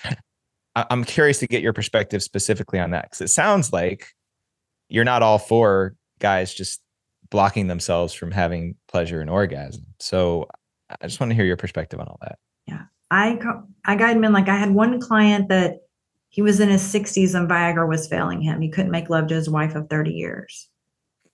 [0.75, 4.07] I'm curious to get your perspective specifically on that because it sounds like
[4.87, 6.81] you're not all for guys just
[7.29, 9.87] blocking themselves from having pleasure and orgasm.
[9.99, 10.47] So
[10.89, 12.39] I just want to hear your perspective on all that.
[12.65, 13.37] Yeah, I
[13.83, 15.79] I guide men like I had one client that
[16.33, 18.59] he was in his 60s and Viagra was failing him.
[18.59, 20.67] He couldn't make love to his wife of 30 years.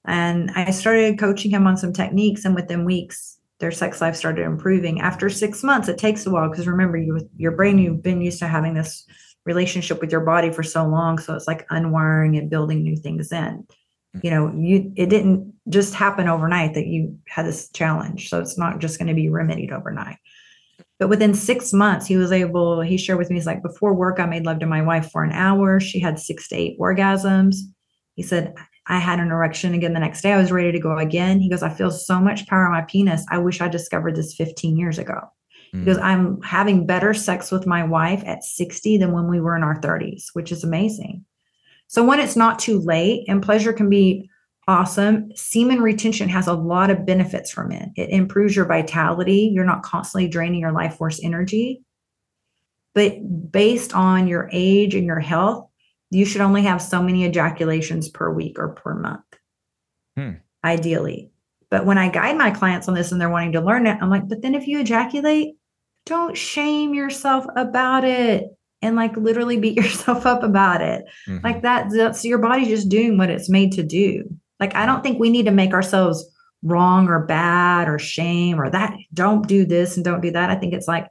[0.06, 4.46] And I started coaching him on some techniques, and within weeks, their sex life started
[4.46, 5.00] improving.
[5.00, 8.40] After six months, it takes a while because remember, you your brain you've been used
[8.40, 9.06] to having this
[9.46, 13.32] relationship with your body for so long, so it's like unwiring and building new things
[13.32, 13.66] in.
[14.18, 14.24] Mm.
[14.24, 18.58] You know, you it didn't just happen overnight that you had this challenge, so it's
[18.58, 20.18] not just going to be remedied overnight.
[21.00, 22.82] But within six months, he was able.
[22.82, 25.24] He shared with me, he's like, before work, I made love to my wife for
[25.24, 25.80] an hour.
[25.80, 27.56] She had six to eight orgasms.
[28.16, 28.54] He said,
[28.88, 30.34] I had an erection again the next day.
[30.34, 31.40] I was ready to go again.
[31.40, 33.26] He goes, I feel so much power in my penis.
[33.30, 35.20] I wish I discovered this 15 years ago.
[35.74, 35.86] Mm.
[35.86, 39.64] Because I'm having better sex with my wife at 60 than when we were in
[39.64, 41.24] our 30s, which is amazing.
[41.88, 44.29] So when it's not too late and pleasure can be
[44.70, 47.90] awesome, semen retention has a lot of benefits from it.
[47.96, 49.52] It improves your vitality.
[49.52, 51.82] You're not constantly draining your life force energy.
[52.94, 55.68] But based on your age and your health,
[56.12, 59.26] you should only have so many ejaculations per week or per month,
[60.16, 60.34] hmm.
[60.64, 61.32] ideally.
[61.72, 64.10] But when I guide my clients on this and they're wanting to learn it, I'm
[64.12, 65.56] like, but then if you ejaculate,
[66.06, 68.46] don't shame yourself about it
[68.84, 71.06] and like literally beat yourself up about it.
[71.28, 71.44] Mm-hmm.
[71.44, 74.30] Like that, that's your body just doing what it's made to do.
[74.60, 76.26] Like, I don't think we need to make ourselves
[76.64, 78.94] wrong or bad or shame or that.
[79.14, 80.50] Don't do this and don't do that.
[80.50, 81.08] I think it's like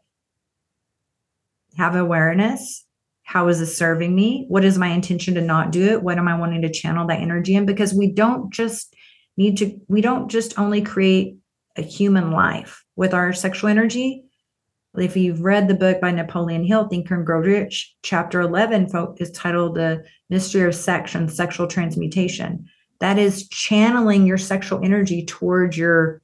[1.77, 2.85] have awareness.
[3.23, 4.47] How is this serving me?
[4.49, 6.03] What is my intention to not do it?
[6.03, 7.67] What am I wanting to channel that energy in?
[7.67, 8.95] Because we don't just
[9.37, 11.37] need to, we don't just only create
[11.77, 14.25] a human life with our sexual energy.
[14.97, 19.31] If you've read the book by Napoleon Hill, Think and Grow Rich, chapter 11 is
[19.31, 22.67] titled The Mystery of Sex and Sexual Transmutation.
[23.01, 26.21] That is channeling your sexual energy towards your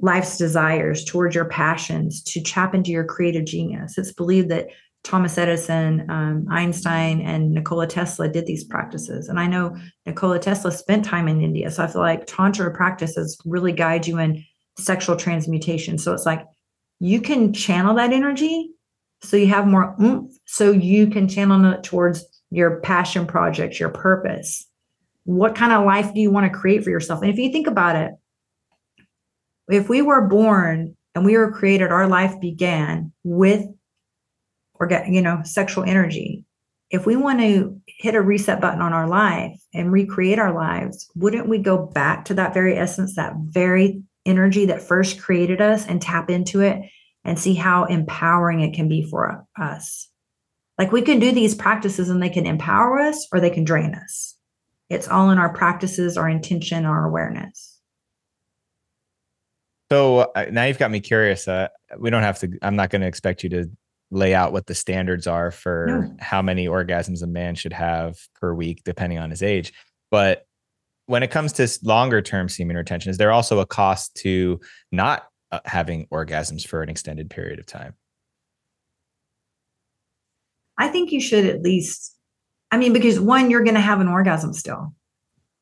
[0.00, 3.96] life's desires, towards your passions, to tap into your creative genius.
[3.98, 4.68] It's believed that
[5.04, 9.28] Thomas Edison, um, Einstein, and Nikola Tesla did these practices.
[9.28, 11.70] And I know Nikola Tesla spent time in India.
[11.70, 14.44] So I feel like Tantra practices really guide you in
[14.78, 15.98] sexual transmutation.
[15.98, 16.44] So it's like
[17.00, 18.72] you can channel that energy
[19.22, 23.88] so you have more oomph, so you can channel it towards your passion projects, your
[23.88, 24.66] purpose.
[25.24, 27.22] What kind of life do you want to create for yourself?
[27.22, 28.12] And if you think about it,
[29.68, 33.66] if we were born and we were created, our life began with
[34.74, 36.44] or get, you know, sexual energy.
[36.90, 41.08] If we want to hit a reset button on our life and recreate our lives,
[41.14, 45.86] wouldn't we go back to that very essence, that very energy that first created us
[45.86, 46.82] and tap into it
[47.24, 50.08] and see how empowering it can be for us?
[50.78, 53.94] Like we can do these practices and they can empower us or they can drain
[53.94, 54.36] us.
[54.92, 57.80] It's all in our practices, our intention, our awareness.
[59.90, 61.48] So uh, now you've got me curious.
[61.48, 63.70] Uh, we don't have to, I'm not going to expect you to
[64.10, 66.16] lay out what the standards are for no.
[66.20, 69.72] how many orgasms a man should have per week, depending on his age.
[70.10, 70.46] But
[71.06, 75.26] when it comes to longer term semen retention, is there also a cost to not
[75.50, 77.94] uh, having orgasms for an extended period of time?
[80.78, 82.16] I think you should at least,
[82.72, 84.94] I mean, because one, you're going to have an orgasm still.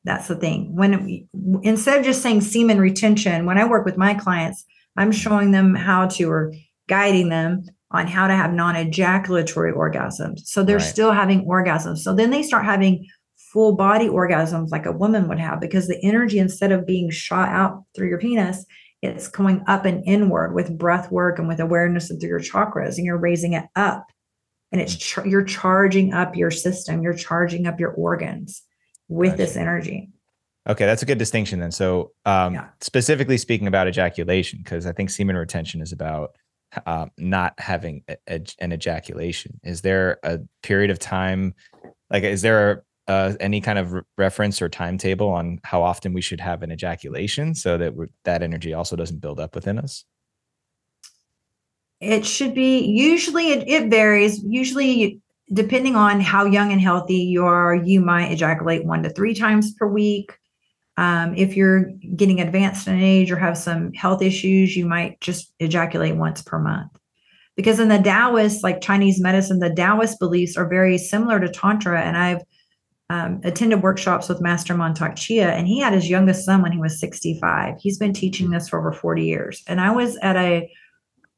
[0.03, 0.75] That's the thing.
[0.75, 1.27] When
[1.61, 4.65] instead of just saying semen retention, when I work with my clients,
[4.97, 6.53] I'm showing them how to or
[6.87, 10.39] guiding them on how to have non-ejaculatory orgasms.
[10.45, 10.85] So they're right.
[10.85, 11.99] still having orgasms.
[11.99, 16.01] So then they start having full body orgasms like a woman would have because the
[16.03, 18.65] energy instead of being shot out through your penis,
[19.01, 22.97] it's going up and inward with breath work and with awareness and through your chakras
[22.97, 24.10] and you're raising it up.
[24.71, 25.29] And it's mm.
[25.29, 28.63] you're charging up your system, you're charging up your organs
[29.07, 29.37] with gotcha.
[29.37, 30.09] this energy.
[30.69, 31.71] Okay, that's a good distinction then.
[31.71, 32.67] So, um, yeah.
[32.81, 36.35] specifically speaking about ejaculation, because I think semen retention is about
[36.85, 39.59] uh, not having a, a, an ejaculation.
[39.63, 41.55] Is there a period of time,
[42.11, 46.21] like, is there uh, any kind of re- reference or timetable on how often we
[46.21, 50.05] should have an ejaculation so that that energy also doesn't build up within us?
[52.01, 54.43] It should be usually it, it varies.
[54.43, 55.21] Usually
[55.53, 59.73] depending on how young and healthy you are, you might ejaculate one to three times
[59.73, 60.37] per week.
[60.97, 65.53] Um, if you're getting advanced in age or have some health issues, you might just
[65.59, 66.91] ejaculate once per month.
[67.55, 72.01] Because in the Taoist, like Chinese medicine, the Taoist beliefs are very similar to Tantra.
[72.01, 72.41] And I've
[73.09, 76.79] um, attended workshops with Master Mantak Chia, and he had his youngest son when he
[76.79, 77.75] was 65.
[77.77, 79.63] He's been teaching this for over 40 years.
[79.67, 80.69] And I was at a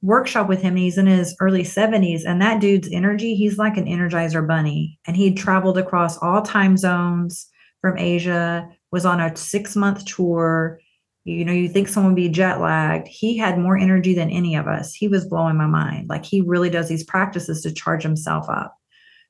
[0.03, 0.75] workshop with him.
[0.75, 4.99] He's in his early 70s, and that dude's energy, he's like an energizer bunny.
[5.07, 7.47] And he traveled across all time zones
[7.81, 10.79] from Asia, was on a six month tour.
[11.23, 13.07] You know, you think someone would be jet lagged.
[13.07, 14.93] He had more energy than any of us.
[14.93, 16.09] He was blowing my mind.
[16.09, 18.77] Like he really does these practices to charge himself up.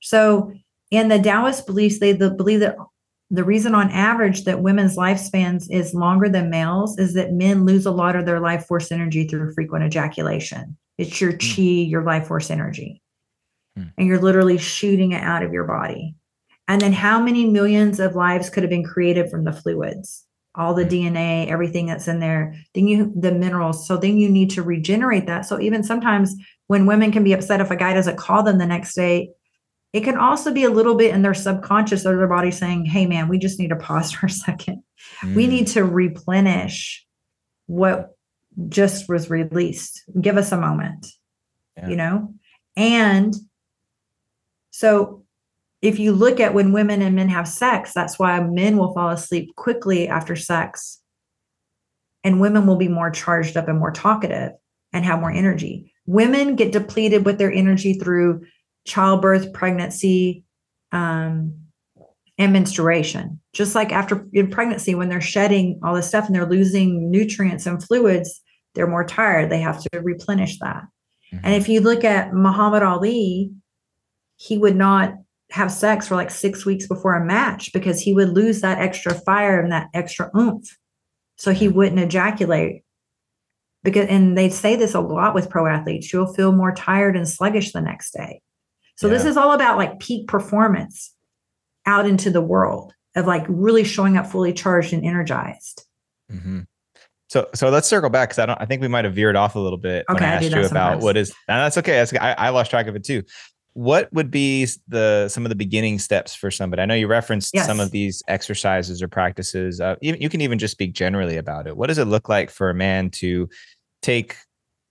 [0.02, 0.52] So,
[0.92, 2.76] in the Taoist beliefs, they the, believe that
[3.34, 7.88] the reason on average that women's lifespans is longer than males is that men lose
[7.88, 10.78] a lot of their life force energy through frequent ejaculation.
[11.00, 11.38] It's your hmm.
[11.40, 13.02] chi, your life force energy.
[13.78, 13.92] Mm.
[13.98, 16.16] And you're literally shooting it out of your body.
[16.68, 20.26] And then how many millions of lives could have been created from the fluids?
[20.54, 20.92] All the mm.
[20.92, 23.88] DNA, everything that's in there, then you the minerals.
[23.88, 25.48] So then you need to regenerate that.
[25.48, 26.36] So even sometimes
[26.68, 29.32] when women can be upset if a guy doesn't call them the next day,
[29.94, 33.06] it can also be a little bit in their subconscious of their body saying, hey,
[33.06, 34.84] man, we just need to pause for a second.
[35.22, 35.36] Mm.
[35.36, 37.06] We need to replenish
[37.68, 38.18] what
[38.70, 40.04] just was released.
[40.20, 41.08] Give us a moment,
[41.78, 41.88] yeah.
[41.88, 42.34] you know?
[42.76, 43.36] And
[44.72, 45.24] so
[45.84, 49.10] if you look at when women and men have sex, that's why men will fall
[49.10, 51.00] asleep quickly after sex.
[52.24, 54.54] And women will be more charged up and more talkative
[54.92, 55.92] and have more energy.
[56.06, 58.46] Women get depleted with their energy through
[58.86, 60.44] childbirth, pregnancy,
[60.92, 61.54] um,
[62.38, 63.40] and menstruation.
[63.54, 67.66] Just like after in pregnancy, when they're shedding all this stuff and they're losing nutrients
[67.66, 68.42] and fluids,
[68.74, 69.50] they're more tired.
[69.50, 70.84] They have to replenish that.
[71.34, 71.46] Mm-hmm.
[71.46, 73.52] And if you look at Muhammad Ali,
[74.38, 75.14] he would not
[75.52, 79.14] have sex for like six weeks before a match because he would lose that extra
[79.14, 80.68] fire and that extra oomph.
[81.38, 82.84] So he wouldn't ejaculate.
[83.84, 86.12] Because and they say this a lot with pro athletes.
[86.12, 88.42] You'll feel more tired and sluggish the next day.
[89.04, 89.16] So yeah.
[89.16, 91.14] this is all about like peak performance
[91.86, 95.84] out into the world of like really showing up fully charged and energized.
[96.32, 96.62] Mm-hmm.
[97.28, 98.62] So, so let's circle back because I don't.
[98.62, 100.52] I think we might have veered off a little bit okay, when I asked you
[100.52, 101.04] about sometimes.
[101.04, 101.32] what is.
[101.50, 101.98] And that's okay.
[101.98, 103.24] That's, I, I lost track of it too
[103.76, 107.56] what would be the some of the beginning steps for somebody i know you referenced
[107.56, 107.66] yes.
[107.66, 111.66] some of these exercises or practices uh, you, you can even just speak generally about
[111.66, 113.50] it what does it look like for a man to
[114.04, 114.36] take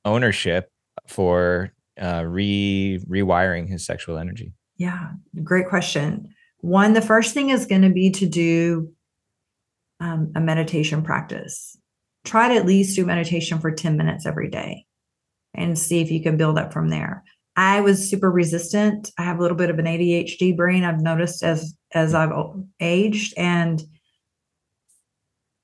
[0.05, 0.69] ownership
[1.07, 5.11] for uh, re rewiring his sexual energy yeah
[5.43, 6.29] great question
[6.59, 8.93] one the first thing is going to be to do
[10.01, 11.77] um, a meditation practice
[12.25, 14.85] try to at least do meditation for 10 minutes every day
[15.55, 17.23] and see if you can build up from there
[17.57, 19.11] I was super resistant.
[19.19, 20.85] I have a little bit of an ADHD brain.
[20.85, 22.33] I've noticed as as I've
[22.81, 23.83] aged, and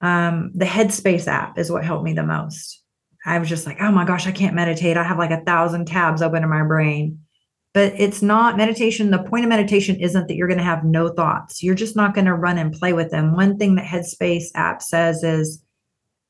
[0.02, 2.82] um, the Headspace app is what helped me the most.
[3.28, 4.96] I was just like, oh my gosh, I can't meditate.
[4.96, 7.20] I have like a thousand tabs open in my brain.
[7.74, 9.10] But it's not meditation.
[9.10, 11.62] The point of meditation isn't that you're going to have no thoughts.
[11.62, 13.34] You're just not going to run and play with them.
[13.34, 15.62] One thing that Headspace app says is,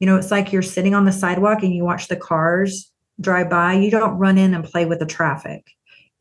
[0.01, 2.90] you know, it's like you're sitting on the sidewalk and you watch the cars
[3.20, 5.64] drive by, you don't run in and play with the traffic.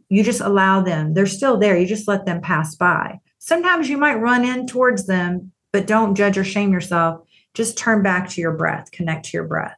[0.09, 1.13] You just allow them.
[1.13, 1.77] They're still there.
[1.77, 3.19] You just let them pass by.
[3.39, 7.21] Sometimes you might run in towards them, but don't judge or shame yourself.
[7.53, 9.75] Just turn back to your breath, connect to your breath.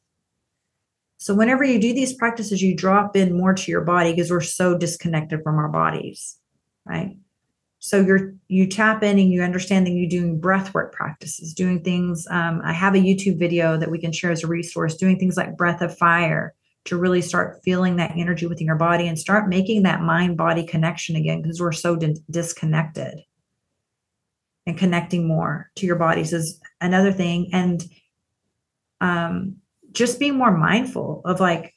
[1.20, 4.42] So, whenever you do these practices, you drop in more to your body because we're
[4.42, 6.38] so disconnected from our bodies,
[6.86, 7.18] right?
[7.80, 11.82] So you're you tap in and you understand that you're doing breath work practices, doing
[11.82, 12.28] things.
[12.30, 15.38] Um, I have a YouTube video that we can share as a resource, doing things
[15.38, 16.54] like breath of fire,
[16.86, 20.66] to really start feeling that energy within your body and start making that mind body
[20.66, 23.20] connection again because we're so di- disconnected
[24.66, 27.84] and connecting more to your bodies is another thing and
[29.02, 29.58] um,
[29.92, 31.74] just being more mindful of like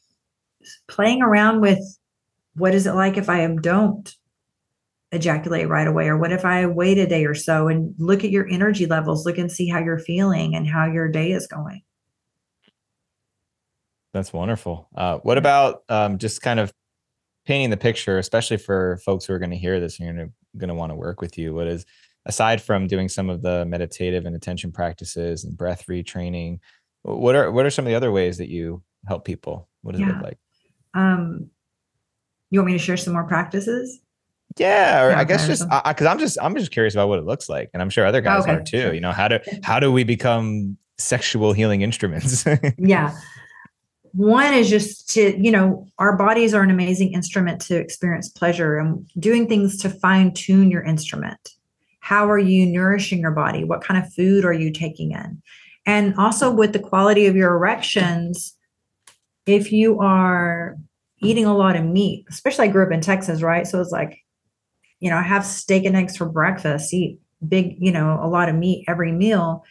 [0.88, 1.80] playing around with
[2.54, 4.14] what is it like if i don't
[5.10, 8.30] ejaculate right away or what if i wait a day or so and look at
[8.30, 11.82] your energy levels look and see how you're feeling and how your day is going
[14.12, 14.88] that's wonderful.
[14.94, 16.72] Uh, what about um, just kind of
[17.46, 20.68] painting the picture, especially for folks who are going to hear this and you're going
[20.68, 21.54] to want to work with you?
[21.54, 21.86] What is
[22.26, 26.58] aside from doing some of the meditative and attention practices and breath retraining?
[27.02, 29.68] What are what are some of the other ways that you help people?
[29.82, 30.08] What does yeah.
[30.08, 30.38] it look like?
[30.94, 31.50] Um,
[32.50, 34.00] you want me to share some more practices?
[34.58, 37.24] Yeah, or yeah, I guess just because I'm just I'm just curious about what it
[37.24, 38.52] looks like, and I'm sure other guys okay.
[38.52, 38.94] are too.
[38.94, 42.44] You know how do how do we become sexual healing instruments?
[42.78, 43.16] yeah
[44.12, 48.76] one is just to you know our bodies are an amazing instrument to experience pleasure
[48.76, 51.50] and doing things to fine tune your instrument
[52.00, 55.42] how are you nourishing your body what kind of food are you taking in
[55.86, 58.56] and also with the quality of your erections
[59.46, 60.76] if you are
[61.20, 64.18] eating a lot of meat especially i grew up in texas right so it's like
[65.00, 68.48] you know i have steak and eggs for breakfast eat big you know a lot
[68.48, 69.64] of meat every meal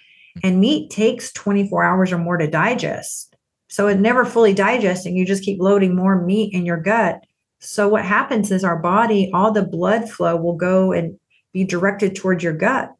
[0.43, 3.32] and meat takes 24 hours or more to digest
[3.72, 7.24] so it never fully digests and you just keep loading more meat in your gut.
[7.59, 11.18] So what happens is our body, all the blood flow will go and
[11.53, 12.93] be directed towards your gut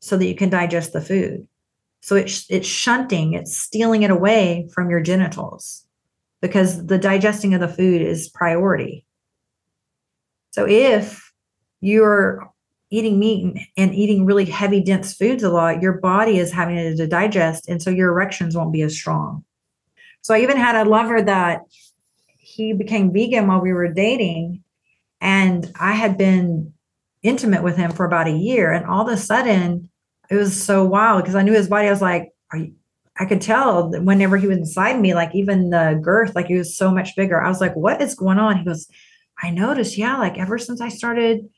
[0.00, 1.46] so that you can digest the food.
[2.00, 5.84] So it's it's shunting, it's stealing it away from your genitals
[6.40, 9.04] because the digesting of the food is priority.
[10.52, 11.32] So if
[11.80, 12.50] you're
[12.90, 17.06] eating meat and eating really heavy dense foods a lot, your body is having to
[17.06, 19.44] digest and so your erections won't be as strong.
[20.22, 21.62] So I even had a lover that
[22.38, 24.64] he became vegan while we were dating.
[25.20, 26.72] And I had been
[27.22, 28.72] intimate with him for about a year.
[28.72, 29.89] And all of a sudden,
[30.30, 31.88] it was so wild because I knew his body.
[31.88, 36.34] I was like, I could tell whenever he was inside me, like even the girth,
[36.34, 37.42] like he was so much bigger.
[37.42, 38.56] I was like, What is going on?
[38.56, 38.88] He goes,
[39.42, 41.48] I noticed, yeah, like ever since I started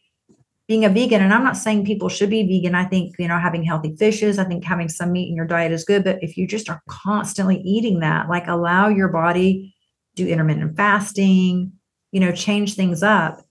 [0.69, 3.39] being a vegan and i'm not saying people should be vegan i think you know
[3.39, 6.37] having healthy fishes i think having some meat in your diet is good but if
[6.37, 9.75] you just are constantly eating that like allow your body
[10.15, 11.73] do intermittent fasting
[12.13, 13.45] you know change things up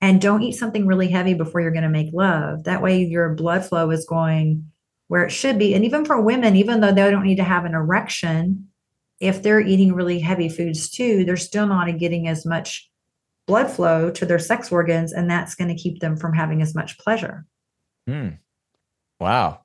[0.00, 3.34] and don't eat something really heavy before you're going to make love that way your
[3.34, 4.70] blood flow is going
[5.08, 7.64] where it should be and even for women even though they don't need to have
[7.64, 8.68] an erection
[9.20, 12.90] if they're eating really heavy foods too they're still not getting as much
[13.46, 16.74] blood flow to their sex organs, and that's going to keep them from having as
[16.74, 17.46] much pleasure.
[18.06, 18.30] Hmm.
[19.20, 19.62] Wow.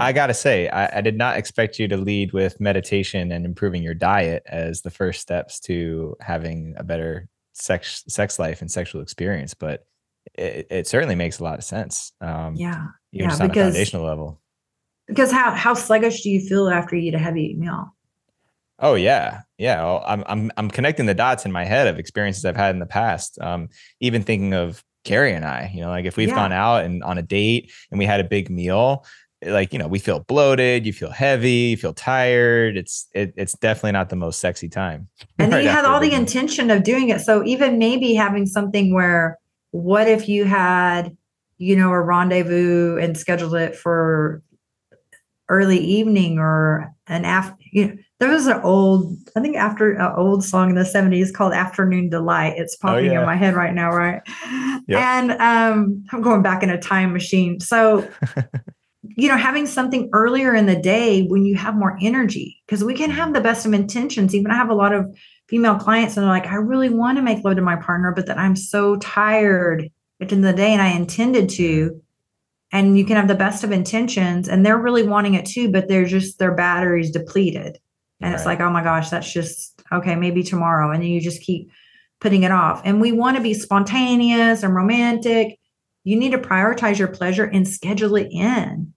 [0.00, 3.46] I got to say, I, I, did not expect you to lead with meditation and
[3.46, 7.26] improving your diet as the first steps to having a better
[7.60, 9.54] sex sex life and sexual experience.
[9.54, 9.86] But
[10.34, 12.12] it, it certainly makes a lot of sense.
[12.20, 12.86] Um, yeah.
[13.12, 14.40] Even yeah, because- a foundational level.
[15.06, 17.94] Because how how sluggish do you feel after you eat a heavy meal?
[18.78, 19.82] Oh yeah, yeah.
[19.82, 22.78] Well, I'm I'm I'm connecting the dots in my head of experiences I've had in
[22.78, 23.40] the past.
[23.40, 26.34] Um, even thinking of Carrie and I, you know, like if we've Yeah.
[26.34, 29.06] gone out and on a date and we had a big meal,
[29.44, 32.76] like you know, we feel bloated, you feel heavy, you feel tired.
[32.76, 35.08] It's it, it's definitely not the most sexy time.
[35.38, 37.20] And then right you had all the intention of doing it.
[37.20, 39.38] So even maybe having something where,
[39.70, 41.16] what if you had,
[41.58, 44.42] you know, a rendezvous and scheduled it for
[45.48, 47.56] early evening or an after?
[47.72, 51.30] You know, there was an old, I think after an old song in the seventies
[51.30, 53.20] called "Afternoon Delight." It's popping Oh, yeah.
[53.20, 54.20] in my head right now, right?
[54.88, 54.98] Yep.
[55.00, 57.60] And um, I'm going back in a time machine.
[57.60, 58.08] So
[59.18, 62.94] you know, having something earlier in the day when you have more energy, because we
[62.94, 64.32] can have the best of intentions.
[64.32, 65.12] Even I have a lot of
[65.48, 68.26] female clients and they're like, I really want to make love to my partner, but
[68.26, 69.90] that I'm so tired
[70.20, 72.00] at the end of the day and I intended to.
[72.70, 75.88] And you can have the best of intentions and they're really wanting it too, but
[75.88, 77.80] they're just their batteries depleted.
[78.20, 80.92] And it's like, oh my gosh, that's just okay, maybe tomorrow.
[80.92, 81.72] And then you just keep
[82.20, 82.82] putting it off.
[82.84, 85.58] And we want to be spontaneous and romantic.
[86.04, 88.94] You need to prioritize your pleasure and schedule it in.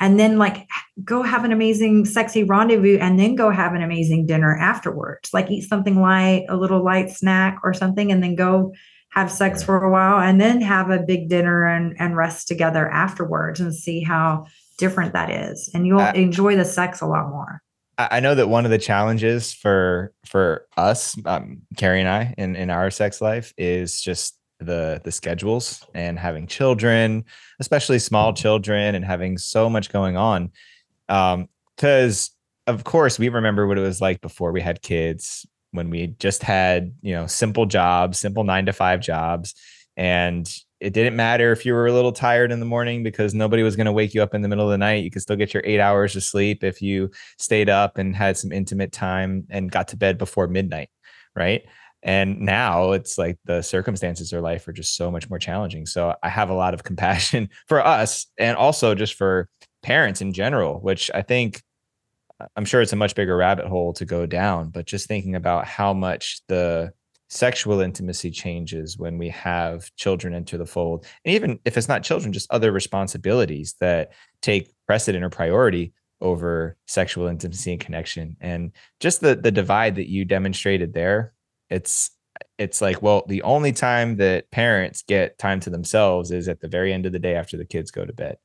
[0.00, 0.68] And then, like,
[1.04, 5.30] go have an amazing, sexy rendezvous and then go have an amazing dinner afterwards.
[5.32, 8.72] Like, eat something light, a little light snack or something, and then go
[9.10, 12.88] have sex for a while and then have a big dinner and, and rest together
[12.88, 14.46] afterwards and see how
[14.78, 15.70] different that is.
[15.74, 17.62] And you'll Uh, enjoy the sex a lot more.
[17.96, 22.34] I I know that one of the challenges for for us, um, Carrie and I,
[22.38, 27.24] in in our sex life, is just the the schedules and having children,
[27.60, 28.42] especially small mm-hmm.
[28.42, 30.52] children, and having so much going on.
[31.08, 32.32] Um, because
[32.66, 36.42] of course we remember what it was like before we had kids, when we just
[36.42, 39.54] had you know simple jobs, simple nine to five jobs,
[39.96, 40.48] and
[40.80, 43.74] it didn't matter if you were a little tired in the morning because nobody was
[43.74, 45.02] going to wake you up in the middle of the night.
[45.02, 48.36] You could still get your eight hours of sleep if you stayed up and had
[48.36, 50.90] some intimate time and got to bed before midnight,
[51.34, 51.62] right?
[52.02, 55.86] And now it's like the circumstances of life are just so much more challenging.
[55.86, 59.48] So I have a lot of compassion for us and also just for
[59.82, 61.62] parents in general, which I think
[62.40, 65.34] uh, I'm sure it's a much bigger rabbit hole to go down, but just thinking
[65.34, 66.92] about how much the
[67.30, 71.04] sexual intimacy changes when we have children enter the fold.
[71.24, 76.76] And even if it's not children, just other responsibilities that take precedent or priority over
[76.86, 78.36] sexual intimacy and connection.
[78.40, 81.32] And just the the divide that you demonstrated there,
[81.70, 82.10] it's
[82.56, 86.68] it's like, well, the only time that parents get time to themselves is at the
[86.68, 88.36] very end of the day after the kids go to bed,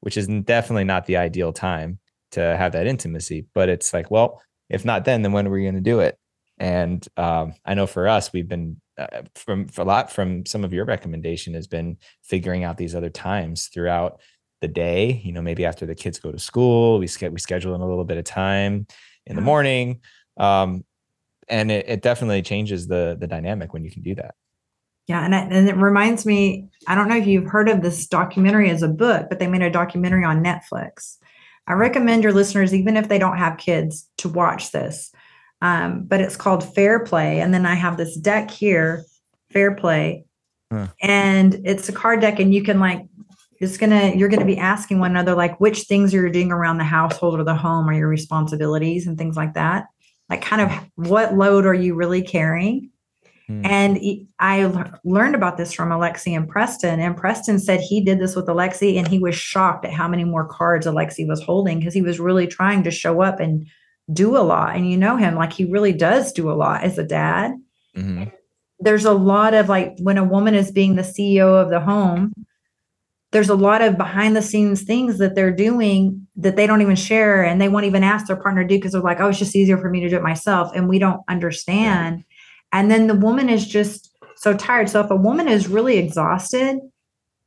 [0.00, 1.98] which is definitely not the ideal time
[2.32, 3.46] to have that intimacy.
[3.54, 6.16] But it's like, well, if not then, then when are we going to do it?
[6.58, 10.62] And um, I know for us, we've been uh, from for a lot from some
[10.62, 14.20] of your recommendation has been figuring out these other times throughout
[14.60, 15.22] the day.
[15.24, 17.88] You know, maybe after the kids go to school, we sch- we schedule in a
[17.88, 18.86] little bit of time
[19.26, 20.00] in the morning,
[20.36, 20.84] um,
[21.50, 24.34] and it, it definitely changes the the dynamic when you can do that.
[25.06, 26.68] Yeah, and, I, and it reminds me.
[26.86, 29.62] I don't know if you've heard of this documentary as a book, but they made
[29.62, 31.16] a documentary on Netflix.
[31.66, 35.12] I recommend your listeners, even if they don't have kids, to watch this.
[35.62, 39.04] Um, but it's called Fair Play, and then I have this deck here,
[39.50, 40.24] Fair Play,
[40.72, 40.86] Huh.
[41.02, 43.04] and it's a card deck, and you can like.
[43.58, 44.14] It's gonna.
[44.14, 47.44] You're gonna be asking one another like which things you're doing around the household or
[47.44, 49.88] the home or your responsibilities and things like that.
[50.30, 52.90] Like, kind of what load are you really carrying?
[53.50, 53.66] Hmm.
[53.66, 53.98] And
[54.38, 54.64] I
[55.04, 57.00] learned about this from Alexi and Preston.
[57.00, 60.22] And Preston said he did this with Alexi and he was shocked at how many
[60.22, 63.66] more cards Alexi was holding because he was really trying to show up and
[64.12, 64.76] do a lot.
[64.76, 67.52] And you know him, like he really does do a lot as a dad.
[67.96, 68.30] Mhm.
[68.78, 72.32] There's a lot of like when a woman is being the CEO of the home,
[73.32, 76.96] there's a lot of behind the scenes things that they're doing that they don't even
[76.96, 79.38] share and they won't even ask their partner to do because they're like, oh, it's
[79.38, 80.72] just easier for me to do it myself.
[80.74, 82.24] And we don't understand.
[82.72, 84.88] And then the woman is just so tired.
[84.88, 86.78] So if a woman is really exhausted,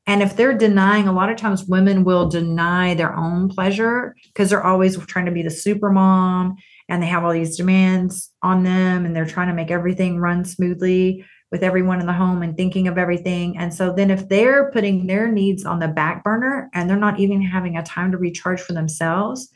[0.05, 4.49] and if they're denying, a lot of times women will deny their own pleasure because
[4.49, 6.57] they're always trying to be the super mom
[6.89, 10.43] and they have all these demands on them and they're trying to make everything run
[10.43, 13.55] smoothly with everyone in the home and thinking of everything.
[13.59, 17.19] And so then if they're putting their needs on the back burner and they're not
[17.19, 19.49] even having a time to recharge for themselves,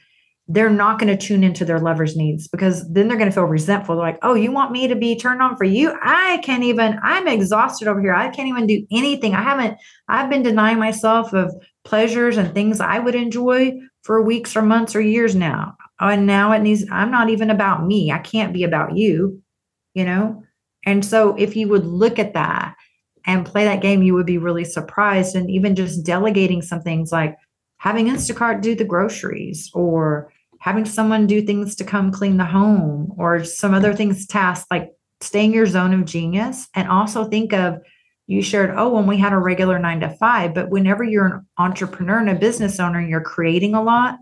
[0.48, 3.46] they're not going to tune into their lover's needs because then they're going to feel
[3.46, 3.96] resentful.
[3.96, 5.92] They're like, oh, you want me to be turned on for you?
[6.04, 8.14] I can't even, I'm exhausted over here.
[8.14, 9.34] I can't even do anything.
[9.34, 11.52] I haven't, I've been denying myself of
[11.84, 13.74] pleasures and things I would enjoy
[14.04, 15.76] for weeks or months or years now.
[16.00, 18.12] And now it needs, I'm not even about me.
[18.12, 19.42] I can't be about you,
[19.96, 20.44] you know?
[20.86, 22.76] And so if you would look at that
[23.26, 25.36] and play that game, you would be really surprised.
[25.36, 27.36] And even just delegating some things like
[27.78, 33.14] having Instacart do the groceries or having someone do things to come clean the home
[33.18, 37.80] or some other things tasks like staying your zone of genius and also think of
[38.28, 41.48] you shared oh when we had a regular nine to five but whenever you're an
[41.58, 44.18] entrepreneur and a business owner and you're creating a lot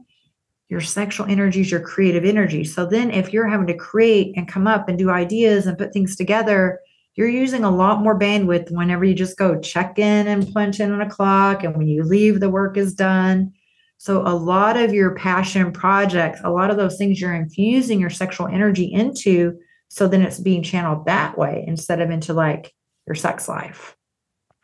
[0.70, 4.48] your sexual energy is your creative energy so then if you're having to create and
[4.48, 6.80] come up and do ideas and put things together
[7.16, 10.92] you're using a lot more bandwidth whenever you just go check in and punch in
[10.92, 13.52] on a clock and when you leave the work is done
[13.98, 18.10] so a lot of your passion projects a lot of those things you're infusing your
[18.10, 19.58] sexual energy into
[19.88, 22.74] so then it's being channeled that way instead of into like
[23.08, 23.96] your sex life.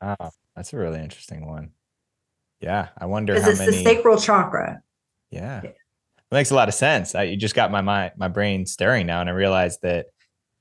[0.01, 1.71] Wow, that's a really interesting one.
[2.59, 3.71] Yeah, I wonder because it's many...
[3.71, 4.81] the sacral chakra.
[5.29, 5.61] Yeah,
[6.31, 7.13] it makes a lot of sense.
[7.13, 10.07] I, you just got my mind, my brain stirring now, and I realized that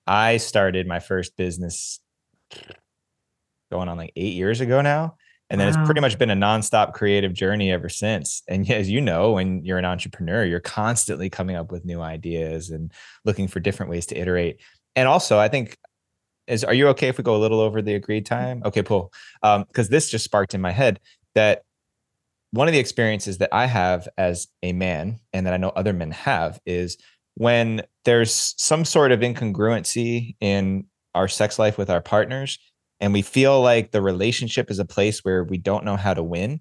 [0.07, 2.01] I started my first business
[3.71, 5.17] going on like eight years ago now.
[5.49, 5.81] And then wow.
[5.81, 8.43] it's pretty much been a nonstop creative journey ever since.
[8.49, 12.71] And as you know, when you're an entrepreneur, you're constantly coming up with new ideas
[12.71, 12.93] and
[13.25, 14.61] looking for different ways to iterate.
[14.95, 15.77] And also, I think
[16.47, 18.63] is are you okay if we go a little over the agreed time?
[18.65, 19.13] Okay, cool.
[19.43, 21.01] Um, because this just sparked in my head
[21.35, 21.63] that
[22.53, 25.93] one of the experiences that I have as a man and that I know other
[25.93, 26.97] men have is
[27.35, 32.59] when there's some sort of incongruency in our sex life with our partners
[33.01, 36.23] and we feel like the relationship is a place where we don't know how to
[36.23, 36.61] win,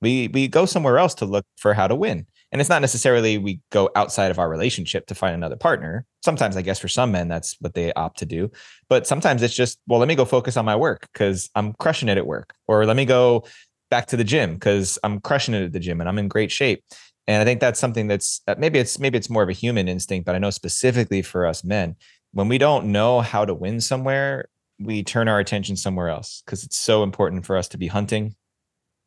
[0.00, 2.26] we we go somewhere else to look for how to win.
[2.52, 6.04] And it's not necessarily we go outside of our relationship to find another partner.
[6.24, 8.50] Sometimes I guess for some men that's what they opt to do.
[8.88, 12.08] But sometimes it's just, well, let me go focus on my work cuz I'm crushing
[12.08, 12.54] it at work.
[12.66, 13.44] Or let me go
[13.90, 16.50] back to the gym cuz I'm crushing it at the gym and I'm in great
[16.50, 16.84] shape.
[17.26, 19.88] And I think that's something that's uh, maybe it's maybe it's more of a human
[19.88, 21.96] instinct, but I know specifically for us men,
[22.32, 26.64] when we don't know how to win somewhere, we turn our attention somewhere else because
[26.64, 28.34] it's so important for us to be hunting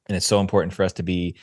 [0.08, 1.36] and it's so important for us to be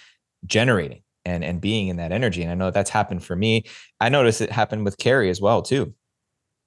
[0.46, 2.42] generating and and being in that energy.
[2.42, 3.64] And i know that's happened for me.
[4.00, 5.94] I noticed it happened with carrie as well too.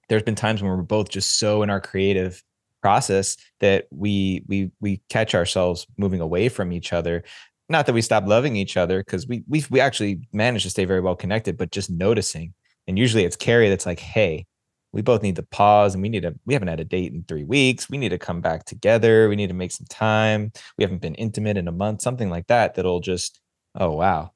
[0.09, 2.43] There's been times when we're both just so in our creative
[2.83, 7.23] process that we we we catch ourselves moving away from each other.
[7.69, 10.85] Not that we stop loving each other because we we we actually manage to stay
[10.85, 12.53] very well connected but just noticing
[12.87, 14.45] and usually it's carrie that's like hey
[14.91, 17.23] we both need to pause and we need to we haven't had a date in
[17.23, 17.89] three weeks.
[17.89, 19.27] We need to come back together.
[19.27, 20.51] We need to make some time.
[20.77, 23.41] We haven't been intimate in a month something like that that'll just
[23.75, 24.31] oh wow.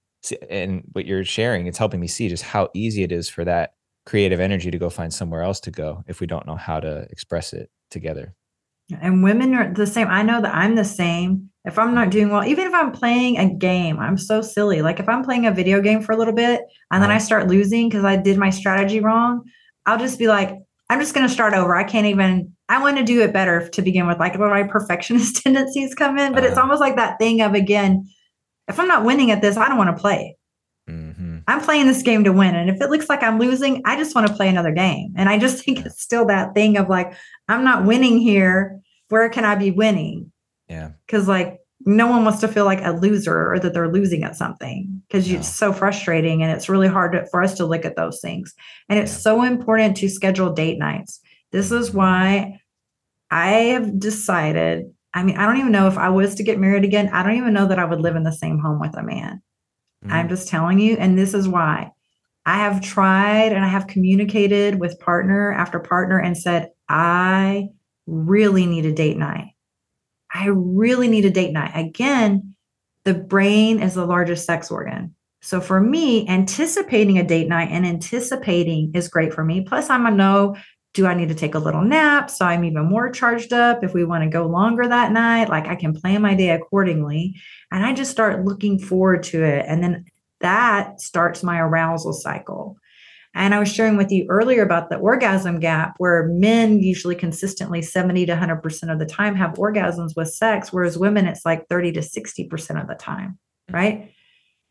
[0.49, 3.73] And what you're sharing it's helping me see just how easy it is for that
[4.05, 7.05] creative energy to go find somewhere else to go if we don't know how to
[7.11, 8.33] express it together
[9.01, 12.29] and women are the same i know that i'm the same if i'm not doing
[12.29, 15.51] well even if i'm playing a game i'm so silly like if i'm playing a
[15.51, 16.61] video game for a little bit
[16.91, 17.17] and then uh-huh.
[17.17, 19.43] i start losing because i did my strategy wrong
[19.87, 20.53] I'll just be like,
[20.89, 21.75] I'm just going to start over.
[21.75, 24.19] I can't even, I want to do it better to begin with.
[24.19, 26.49] Like when my perfectionist tendencies come in, but uh-huh.
[26.49, 28.07] it's almost like that thing of, again,
[28.67, 30.35] if I'm not winning at this, I don't want to play.
[30.89, 31.39] Mm-hmm.
[31.47, 32.55] I'm playing this game to win.
[32.55, 35.13] And if it looks like I'm losing, I just want to play another game.
[35.15, 37.13] And I just think it's still that thing of like,
[37.47, 38.81] I'm not winning here.
[39.09, 40.31] Where can I be winning?
[40.69, 40.91] Yeah.
[41.07, 44.35] Cause like no one wants to feel like a loser or that they're losing at
[44.35, 45.37] something because no.
[45.37, 48.53] it's so frustrating and it's really hard to, for us to look at those things.
[48.89, 49.19] And it's yeah.
[49.19, 51.21] so important to schedule date nights.
[51.51, 52.59] This is why
[53.31, 54.91] I have decided.
[55.13, 57.37] I mean, I don't even know if I was to get married again, I don't
[57.37, 59.41] even know that I would live in the same home with a man.
[60.03, 60.13] Mm-hmm.
[60.13, 60.97] I'm just telling you.
[60.97, 61.91] And this is why
[62.45, 67.69] I have tried and I have communicated with partner after partner and said, I
[68.05, 69.53] really need a date night.
[70.33, 71.71] I really need a date night.
[71.73, 72.55] Again,
[73.03, 75.15] the brain is the largest sex organ.
[75.41, 79.61] So for me, anticipating a date night and anticipating is great for me.
[79.61, 80.55] Plus, I'm a no.
[80.93, 82.29] Do I need to take a little nap?
[82.29, 83.83] So I'm even more charged up.
[83.83, 87.35] If we want to go longer that night, like I can plan my day accordingly.
[87.71, 89.65] And I just start looking forward to it.
[89.67, 90.05] And then
[90.39, 92.77] that starts my arousal cycle.
[93.37, 97.81] And I was sharing with you earlier about the orgasm gap, where men usually consistently
[97.81, 101.93] 70 to 100% of the time have orgasms with sex, whereas women, it's like 30
[101.93, 103.37] to 60% of the time,
[103.69, 103.75] mm-hmm.
[103.75, 104.11] right?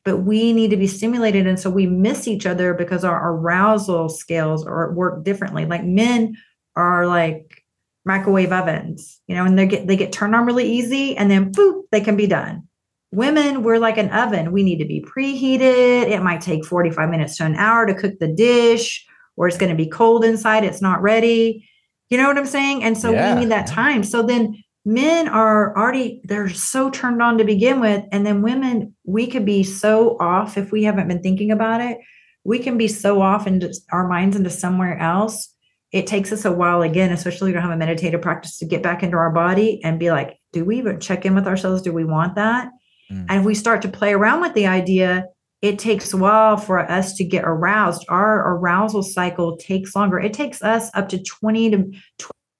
[0.04, 1.46] But we need to be stimulated.
[1.46, 5.64] And so we miss each other because our arousal scales are work differently.
[5.64, 6.36] Like men
[6.74, 7.64] are like
[8.04, 11.52] microwave ovens, you know, and they get they get turned on really easy and then
[11.52, 12.68] boop, they can be done.
[13.16, 14.52] Women, we're like an oven.
[14.52, 16.10] We need to be preheated.
[16.10, 19.06] It might take 45 minutes to an hour to cook the dish,
[19.36, 20.64] or it's going to be cold inside.
[20.64, 21.66] It's not ready.
[22.10, 22.84] You know what I'm saying?
[22.84, 23.34] And so yeah.
[23.34, 24.04] we need that time.
[24.04, 28.04] So then men are already, they're so turned on to begin with.
[28.12, 31.96] And then women, we could be so off if we haven't been thinking about it.
[32.44, 35.54] We can be so off into our minds into somewhere else
[35.92, 38.66] it takes us a while again, especially if we don't have a meditative practice to
[38.66, 41.80] get back into our body and be like, do we even check in with ourselves?
[41.80, 42.68] Do we want that?
[43.10, 43.26] Mm.
[43.28, 45.26] And if we start to play around with the idea,
[45.62, 48.04] it takes a while for us to get aroused.
[48.08, 50.18] Our arousal cycle takes longer.
[50.18, 51.92] It takes us up to 20 to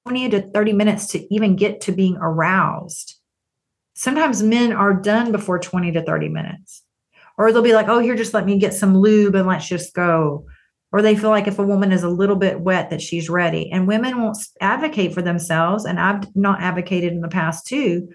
[0.07, 3.17] 20 to 30 minutes to even get to being aroused.
[3.95, 6.83] Sometimes men are done before 20 to 30 minutes.
[7.39, 9.95] Or they'll be like, oh, here, just let me get some lube and let's just
[9.95, 10.47] go.
[10.93, 13.71] Or they feel like if a woman is a little bit wet, that she's ready.
[13.71, 15.85] And women won't advocate for themselves.
[15.85, 18.09] And I've not advocated in the past too,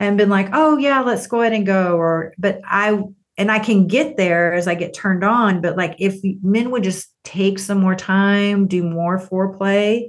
[0.00, 1.96] and been like, oh, yeah, let's go ahead and go.
[1.96, 3.02] Or, but I,
[3.36, 5.60] and I can get there as I get turned on.
[5.60, 10.08] But like if men would just take some more time, do more foreplay,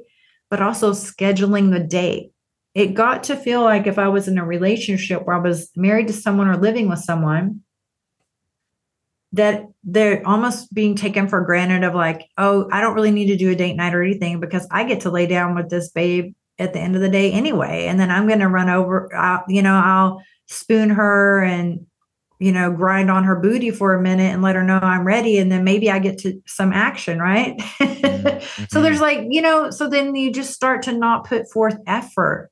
[0.50, 2.32] but also scheduling the date.
[2.74, 6.08] It got to feel like if I was in a relationship where I was married
[6.08, 7.62] to someone or living with someone,
[9.34, 13.38] that they're almost being taken for granted of like, oh, I don't really need to
[13.38, 16.34] do a date night or anything because I get to lay down with this babe
[16.62, 17.88] at the end of the day anyway.
[17.88, 21.86] And then I'm going to run over, I'll, you know, I'll spoon her and,
[22.40, 25.38] you know, grind on her booty for a minute and let her know I'm ready.
[25.38, 27.58] And then maybe I get to some action, right?
[27.58, 28.66] Mm-hmm.
[28.70, 32.50] so there's like, you know, so then you just start to not put forth effort.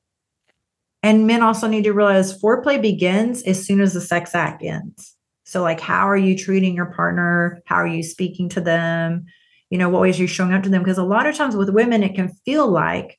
[1.02, 5.16] And men also need to realize foreplay begins as soon as the sex act ends.
[5.44, 7.60] So, like, how are you treating your partner?
[7.64, 9.24] How are you speaking to them?
[9.70, 10.82] You know, what ways are you showing up to them?
[10.82, 13.18] Because a lot of times with women, it can feel like,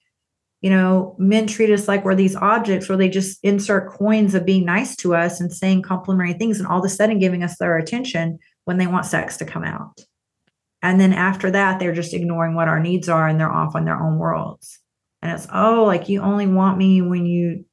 [0.61, 4.45] you know, men treat us like we're these objects where they just insert coins of
[4.45, 7.57] being nice to us and saying complimentary things and all of a sudden giving us
[7.57, 9.99] their attention when they want sex to come out.
[10.83, 13.85] And then after that, they're just ignoring what our needs are and they're off on
[13.85, 14.79] their own worlds.
[15.21, 17.65] And it's, oh, like you only want me when you,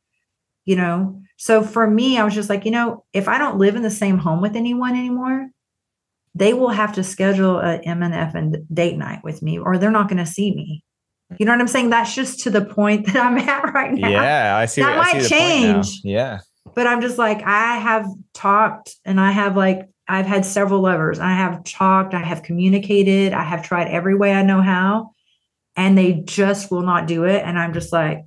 [0.64, 3.76] you know, so for me, I was just like, you know, if I don't live
[3.76, 5.48] in the same home with anyone anymore,
[6.34, 10.08] they will have to schedule a MNF and date night with me, or they're not
[10.08, 10.84] going to see me.
[11.36, 11.90] You know what I'm saying?
[11.90, 14.08] That's just to the point that I'm at right now.
[14.08, 14.82] Yeah, I see.
[14.82, 16.00] That I might change.
[16.02, 16.40] Yeah.
[16.74, 21.18] But I'm just like, I have talked and I have like, I've had several lovers.
[21.18, 25.10] I have talked, I have communicated, I have tried every way I know how,
[25.76, 27.42] and they just will not do it.
[27.44, 28.24] And I'm just like,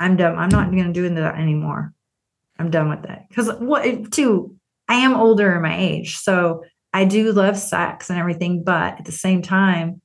[0.00, 0.38] I'm done.
[0.38, 1.92] I'm not going to do that anymore.
[2.58, 3.18] I'm done with it.
[3.28, 4.56] Because what too,
[4.88, 6.16] I am older in my age.
[6.16, 10.00] So I do love sex and everything, but at the same time,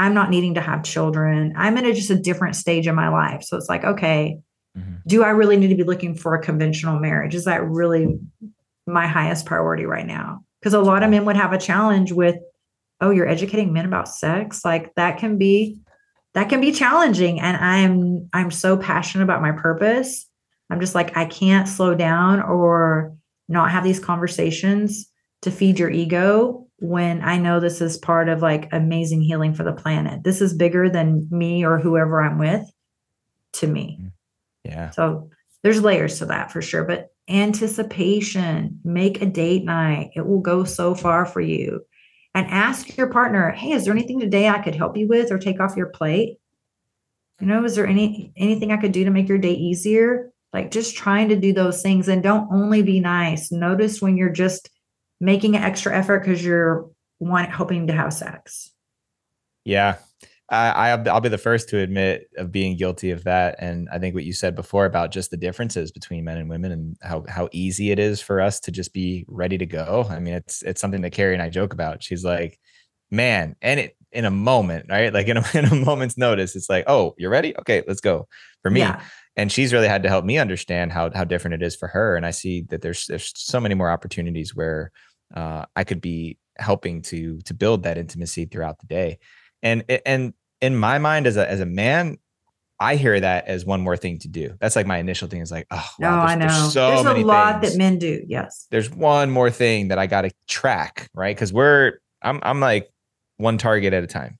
[0.00, 1.54] I'm not needing to have children.
[1.56, 3.42] I'm in a, just a different stage in my life.
[3.42, 4.38] So it's like, okay,
[4.76, 4.94] mm-hmm.
[5.06, 7.34] do I really need to be looking for a conventional marriage?
[7.34, 8.18] Is that really
[8.86, 10.44] my highest priority right now?
[10.60, 12.36] Because a lot of men would have a challenge with,
[13.00, 14.64] oh, you're educating men about sex.
[14.64, 15.80] Like that can be
[16.34, 17.40] that can be challenging.
[17.40, 20.26] And I'm I'm so passionate about my purpose
[20.70, 23.16] I'm just like, I can't slow down or
[23.48, 25.10] not have these conversations
[25.42, 29.62] to feed your ego when I know this is part of like amazing healing for
[29.64, 30.24] the planet.
[30.24, 32.68] This is bigger than me or whoever I'm with
[33.54, 33.98] to me.
[34.00, 34.12] Mm.
[34.64, 34.90] Yeah.
[34.90, 35.30] So
[35.62, 36.84] there's layers to that for sure.
[36.84, 40.10] But anticipation, make a date night.
[40.14, 41.84] It will go so far for you.
[42.34, 45.38] And ask your partner, hey, is there anything today I could help you with or
[45.38, 46.38] take off your plate?
[47.40, 50.30] You know, is there any anything I could do to make your day easier?
[50.52, 54.30] like just trying to do those things and don't only be nice notice when you're
[54.30, 54.68] just
[55.20, 58.70] making an extra effort because you're want hoping to have sex
[59.64, 59.96] yeah
[60.52, 63.54] I, I'll be the first to admit of being guilty of that.
[63.60, 66.72] And I think what you said before about just the differences between men and women
[66.72, 70.06] and how, how easy it is for us to just be ready to go.
[70.10, 72.02] I mean, it's, it's something that Carrie and I joke about.
[72.02, 72.58] She's like,
[73.12, 75.14] man, and it in a moment, right?
[75.14, 77.56] Like in a, in a moment's notice, it's like, oh, you're ready?
[77.60, 78.26] Okay, let's go.
[78.62, 79.00] For me, yeah
[79.36, 82.16] and she's really had to help me understand how how different it is for her
[82.16, 84.90] and i see that there's there's so many more opportunities where
[85.34, 89.18] uh, i could be helping to to build that intimacy throughout the day
[89.62, 92.18] and and in my mind as a as a man
[92.82, 94.54] I hear that as one more thing to do.
[94.58, 96.48] That's like my initial thing is like, oh, wow, no, I know.
[96.48, 97.74] There's, so there's a lot things.
[97.74, 98.24] that men do.
[98.26, 98.66] Yes.
[98.70, 101.36] There's one more thing that I got to track, right?
[101.36, 102.90] Because we're, I'm, I'm like
[103.36, 104.38] one target at a time,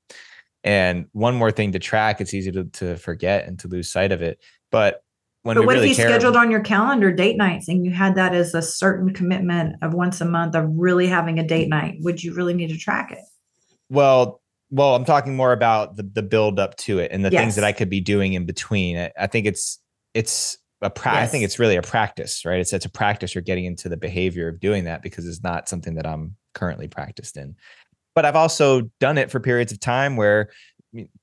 [0.65, 2.23] and one more thing to track.
[2.23, 4.39] It's easy to, to forget and to lose sight of it.
[4.71, 5.03] But
[5.43, 8.15] when but what really if you scheduled on your calendar date nights and you had
[8.15, 11.97] that as a certain commitment of once a month of really having a date night?
[12.01, 13.21] Would you really need to track it?
[13.89, 17.41] Well, well, I'm talking more about the the build up to it and the yes.
[17.41, 18.97] things that I could be doing in between.
[18.97, 19.81] I, I think it's
[20.15, 21.23] it's a pra- yes.
[21.23, 22.61] I think it's really a practice, right?
[22.61, 25.69] It's it's a practice or getting into the behavior of doing that because it's not
[25.69, 27.57] something that I'm currently practiced in.
[28.15, 30.51] But I've also done it for periods of time where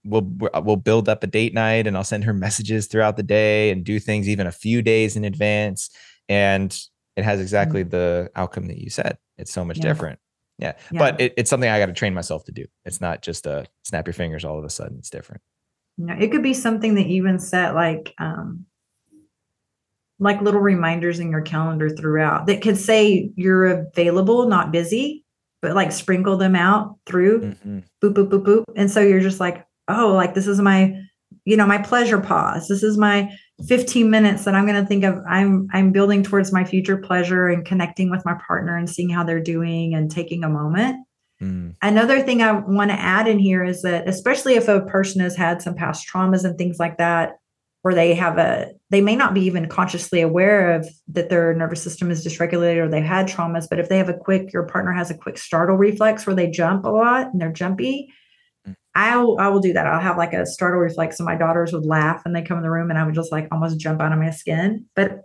[0.03, 0.28] we'll
[0.63, 3.84] we'll build up a date night and I'll send her messages throughout the day and
[3.84, 5.89] do things even a few days in advance
[6.30, 6.78] and
[7.15, 7.89] it has exactly mm-hmm.
[7.89, 9.84] the outcome that you said it's so much yeah.
[9.84, 10.20] different
[10.59, 10.74] yeah.
[10.91, 10.99] yeah.
[10.99, 12.65] But it, it's something I got to train myself to do.
[12.86, 14.97] It's not just a snap your fingers all of a sudden.
[14.99, 15.41] It's different.
[15.97, 18.65] No, it could be something that you even set like um
[20.20, 25.24] like little reminders in your calendar throughout that could say you're available, not busy,
[25.62, 27.80] but like sprinkle them out through mm-hmm.
[28.01, 28.64] boop, boop, boop, boop.
[28.76, 30.99] And so you're just like, oh, like this is my,
[31.45, 32.68] you know, my pleasure pause.
[32.68, 33.32] This is my
[33.68, 35.20] 15 minutes that I'm going to think of.
[35.28, 39.24] I'm, I'm building towards my future pleasure and connecting with my partner and seeing how
[39.24, 40.97] they're doing and taking a moment.
[41.41, 41.76] Mm.
[41.82, 45.36] Another thing I want to add in here is that, especially if a person has
[45.36, 47.39] had some past traumas and things like that,
[47.88, 51.81] or they have a they may not be even consciously aware of that their nervous
[51.81, 54.91] system is dysregulated or they've had traumas but if they have a quick your partner
[54.91, 58.11] has a quick startle reflex where they jump a lot and they're jumpy
[58.67, 58.75] mm.
[58.93, 59.85] I will, I will do that.
[59.85, 62.63] I'll have like a startle reflex, and my daughters would laugh and they come in
[62.63, 64.85] the room, and I would just like almost jump out of my skin.
[64.95, 65.21] But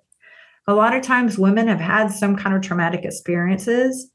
[0.68, 4.10] a lot of times, women have had some kind of traumatic experiences,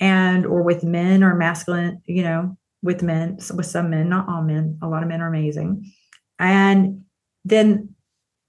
[0.00, 4.42] and or with men or masculine, you know, with men, with some men, not all
[4.42, 4.76] men.
[4.82, 5.88] A lot of men are amazing,
[6.40, 7.04] and
[7.46, 7.94] then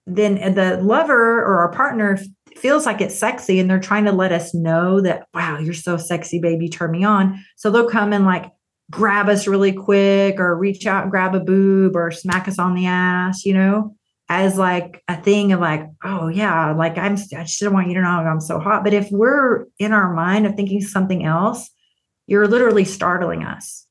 [0.06, 2.18] then the lover or our partner
[2.56, 5.98] feels like it's sexy and they're trying to let us know that wow you're so
[5.98, 7.44] sexy baby turn me on.
[7.56, 8.52] So they'll come and like
[8.90, 12.74] grab us really quick or reach out and grab a boob or smack us on
[12.74, 13.94] the ass you know
[14.30, 18.02] as like a thing of like oh yeah like i'm i just want you to
[18.02, 18.84] know i'm so hot.
[18.84, 21.70] But if we're in our mind of thinking something else
[22.28, 23.87] you're literally startling us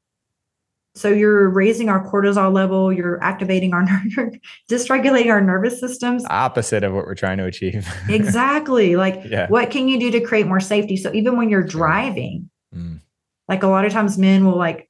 [0.96, 3.82] so you're raising our cortisol level, you're activating our
[4.70, 6.24] dysregulating our nervous systems.
[6.30, 7.86] Opposite of what we're trying to achieve.
[8.08, 8.96] exactly.
[8.96, 9.46] Like yeah.
[9.48, 10.96] what can you do to create more safety?
[10.96, 13.00] So even when you're driving, mm.
[13.46, 14.85] like a lot of times men will like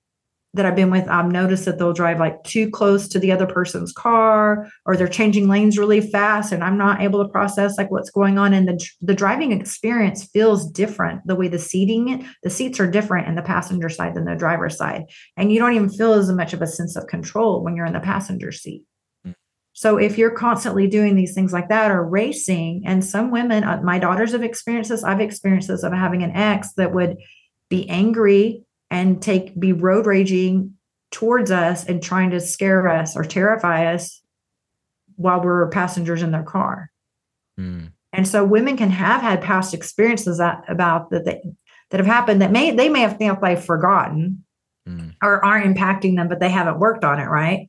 [0.56, 3.46] that I've been with, I've noticed that they'll drive like too close to the other
[3.46, 7.90] person's car or they're changing lanes really fast and I'm not able to process like
[7.90, 8.52] what's going on.
[8.52, 11.26] And the, the driving experience feels different.
[11.26, 14.76] The way the seating, the seats are different in the passenger side than the driver's
[14.76, 15.04] side.
[15.36, 17.92] And you don't even feel as much of a sense of control when you're in
[17.92, 18.82] the passenger seat.
[19.24, 19.32] Hmm.
[19.72, 23.80] So if you're constantly doing these things like that or racing, and some women, uh,
[23.82, 27.18] my daughters have experienced this, I've experienced this of having an ex that would
[27.68, 30.74] be angry and take be road raging
[31.10, 34.20] towards us and trying to scare us or terrify us
[35.16, 36.90] while we're passengers in their car.
[37.58, 37.92] Mm.
[38.12, 41.42] And so women can have had past experiences that, about that they,
[41.90, 44.44] that have happened that may they may have think they've forgotten
[44.88, 45.14] mm.
[45.22, 47.68] or aren't impacting them, but they haven't worked on it, right?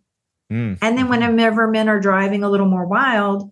[0.51, 0.78] Mm.
[0.82, 1.09] And then mm-hmm.
[1.09, 3.51] whenever men are driving a little more wild,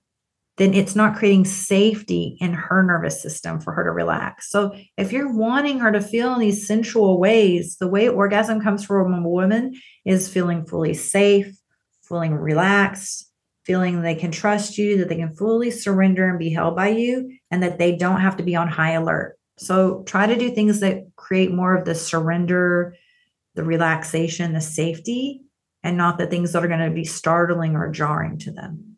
[0.58, 4.50] then it's not creating safety in her nervous system for her to relax.
[4.50, 8.86] So if you're wanting her to feel in these sensual ways, the way orgasm comes
[8.86, 9.74] from a woman
[10.06, 11.54] is feeling fully safe,
[12.04, 13.30] feeling relaxed,
[13.66, 17.38] feeling they can trust you, that they can fully surrender and be held by you,
[17.52, 19.38] and that they don't have to be on high alert.
[19.58, 22.96] So try to do things that create more of the surrender,
[23.56, 25.42] the relaxation, the safety,
[25.84, 28.95] and not the things that are going to be startling or jarring to them.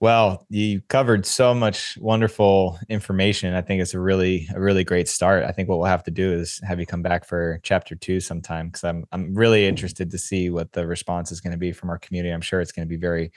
[0.00, 3.54] Well, you covered so much wonderful information.
[3.54, 5.42] I think it's a really a really great start.
[5.42, 8.20] I think what we'll have to do is have you come back for chapter 2
[8.20, 11.72] sometime cuz I'm I'm really interested to see what the response is going to be
[11.72, 12.32] from our community.
[12.32, 13.32] I'm sure it's going to be very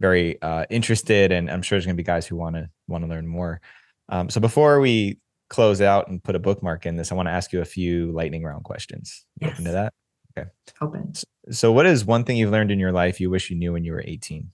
[0.00, 3.02] very uh, interested and I'm sure there's going to be guys who want to want
[3.02, 3.60] to learn more.
[4.08, 5.18] Um, so before we
[5.50, 8.12] close out and put a bookmark in this, I want to ask you a few
[8.12, 9.24] lightning round questions.
[9.40, 9.54] You yes.
[9.54, 9.94] open to that?
[10.36, 10.48] Okay.
[10.80, 11.14] Open.
[11.14, 13.72] So, so what is one thing you've learned in your life you wish you knew
[13.72, 14.50] when you were 18?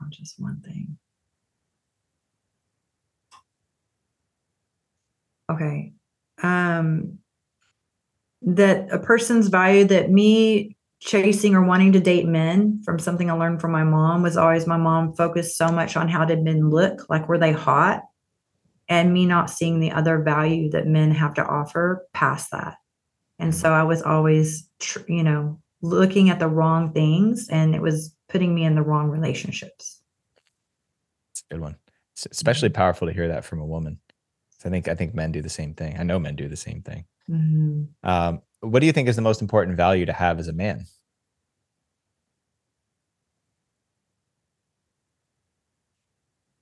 [0.00, 0.98] On just one thing.
[5.50, 5.92] Okay.
[6.42, 7.18] Um,
[8.42, 13.34] that a person's value that me chasing or wanting to date men from something I
[13.34, 16.70] learned from my mom was always my mom focused so much on how did men
[16.70, 18.02] look, like were they hot?
[18.88, 22.76] And me not seeing the other value that men have to offer past that.
[23.38, 24.68] And so I was always,
[25.08, 29.08] you know, looking at the wrong things and it was putting me in the wrong
[29.08, 30.00] relationships.
[31.32, 31.76] It's a good one.
[32.14, 33.98] It's especially powerful to hear that from a woman.
[34.64, 35.96] I think I think men do the same thing.
[35.98, 37.04] I know men do the same thing.
[37.30, 38.08] Mm-hmm.
[38.08, 40.86] Um, what do you think is the most important value to have as a man?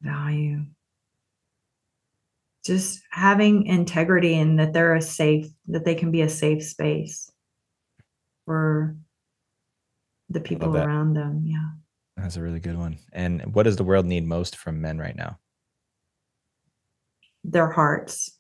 [0.03, 0.65] Value.
[2.67, 7.31] Just having integrity and that they're a safe, that they can be a safe space
[8.45, 8.97] for
[10.35, 11.43] the people around them.
[11.47, 11.68] Yeah.
[12.16, 12.99] That's a really good one.
[13.12, 15.39] And what does the world need most from men right now?
[17.43, 18.39] Their hearts.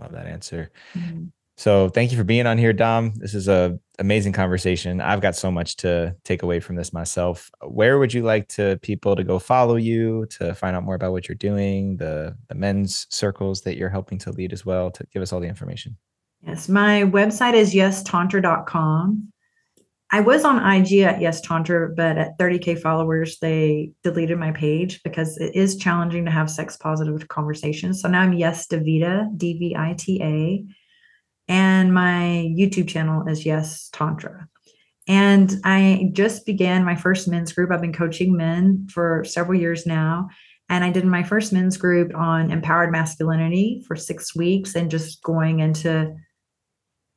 [0.00, 0.72] Love that answer.
[0.94, 1.26] Mm-hmm.
[1.56, 3.14] So thank you for being on here, Dom.
[3.14, 5.00] This is a amazing conversation.
[5.00, 7.48] I've got so much to take away from this myself.
[7.62, 11.12] Where would you like to people to go follow you to find out more about
[11.12, 14.90] what you're doing, the the men's circles that you're helping to lead as well?
[14.90, 15.96] To give us all the information.
[16.44, 19.32] Yes, my website is yestantra.com.
[20.14, 25.02] I was on IG at Yes Tantra, but at 30K followers, they deleted my page
[25.02, 28.00] because it is challenging to have sex positive conversations.
[28.00, 30.64] So now I'm Yes D'Vita, D V I T A.
[31.48, 34.46] And my YouTube channel is Yes Tantra.
[35.08, 37.72] And I just began my first men's group.
[37.72, 40.28] I've been coaching men for several years now.
[40.68, 45.24] And I did my first men's group on empowered masculinity for six weeks and just
[45.24, 46.14] going into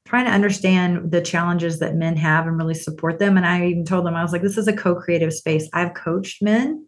[0.08, 3.36] trying to understand the challenges that men have and really support them.
[3.36, 5.70] And I even told them, I was like, this is a co creative space.
[5.74, 6.88] I've coached men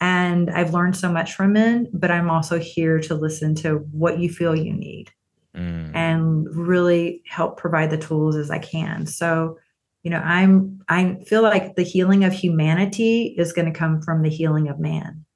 [0.00, 4.18] and I've learned so much from men, but I'm also here to listen to what
[4.18, 5.10] you feel you need
[5.54, 5.94] mm.
[5.94, 9.04] and really help provide the tools as I can.
[9.04, 9.58] So,
[10.02, 14.22] you know, I'm, I feel like the healing of humanity is going to come from
[14.22, 15.26] the healing of man.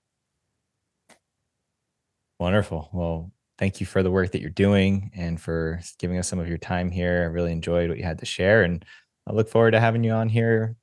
[2.41, 2.89] Wonderful.
[2.91, 3.33] Well,
[3.63, 6.59] thank you for the work that you're doing and for giving us some of your
[6.59, 7.23] time here.
[7.23, 8.85] I really enjoyed what you had to share, and
[9.29, 10.75] I look forward to having you on here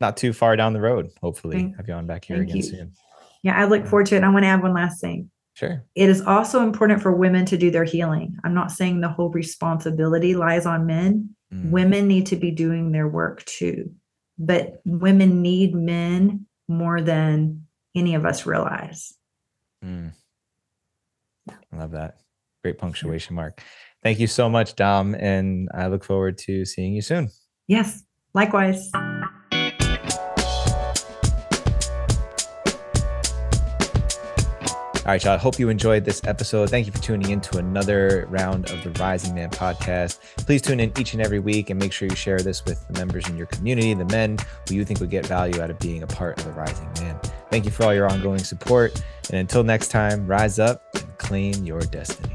[0.00, 1.10] not too far down the road.
[1.20, 2.62] Hopefully, thank, have you on back here again you.
[2.64, 2.92] soon.
[3.44, 4.24] Yeah, I look forward to it.
[4.24, 5.30] I want to add one last thing.
[5.52, 5.84] Sure.
[5.94, 8.36] It is also important for women to do their healing.
[8.42, 11.36] I'm not saying the whole responsibility lies on men.
[11.54, 11.70] Mm.
[11.70, 13.92] Women need to be doing their work too.
[14.38, 19.14] But women need men more than any of us realize.
[19.84, 20.10] Mm.
[21.48, 22.16] I love that.
[22.64, 23.60] Great punctuation mark.
[24.02, 25.14] Thank you so much, Dom.
[25.14, 27.28] And I look forward to seeing you soon.
[27.68, 28.02] Yes,
[28.32, 28.90] likewise.
[35.04, 35.34] All right, y'all.
[35.34, 36.70] I hope you enjoyed this episode.
[36.70, 40.20] Thank you for tuning in to another round of the Rising Man podcast.
[40.38, 42.98] Please tune in each and every week and make sure you share this with the
[42.98, 46.02] members in your community, the men who you think would get value out of being
[46.02, 47.20] a part of the Rising Man.
[47.50, 49.04] Thank you for all your ongoing support.
[49.28, 52.34] And until next time, rise up and claim your destiny.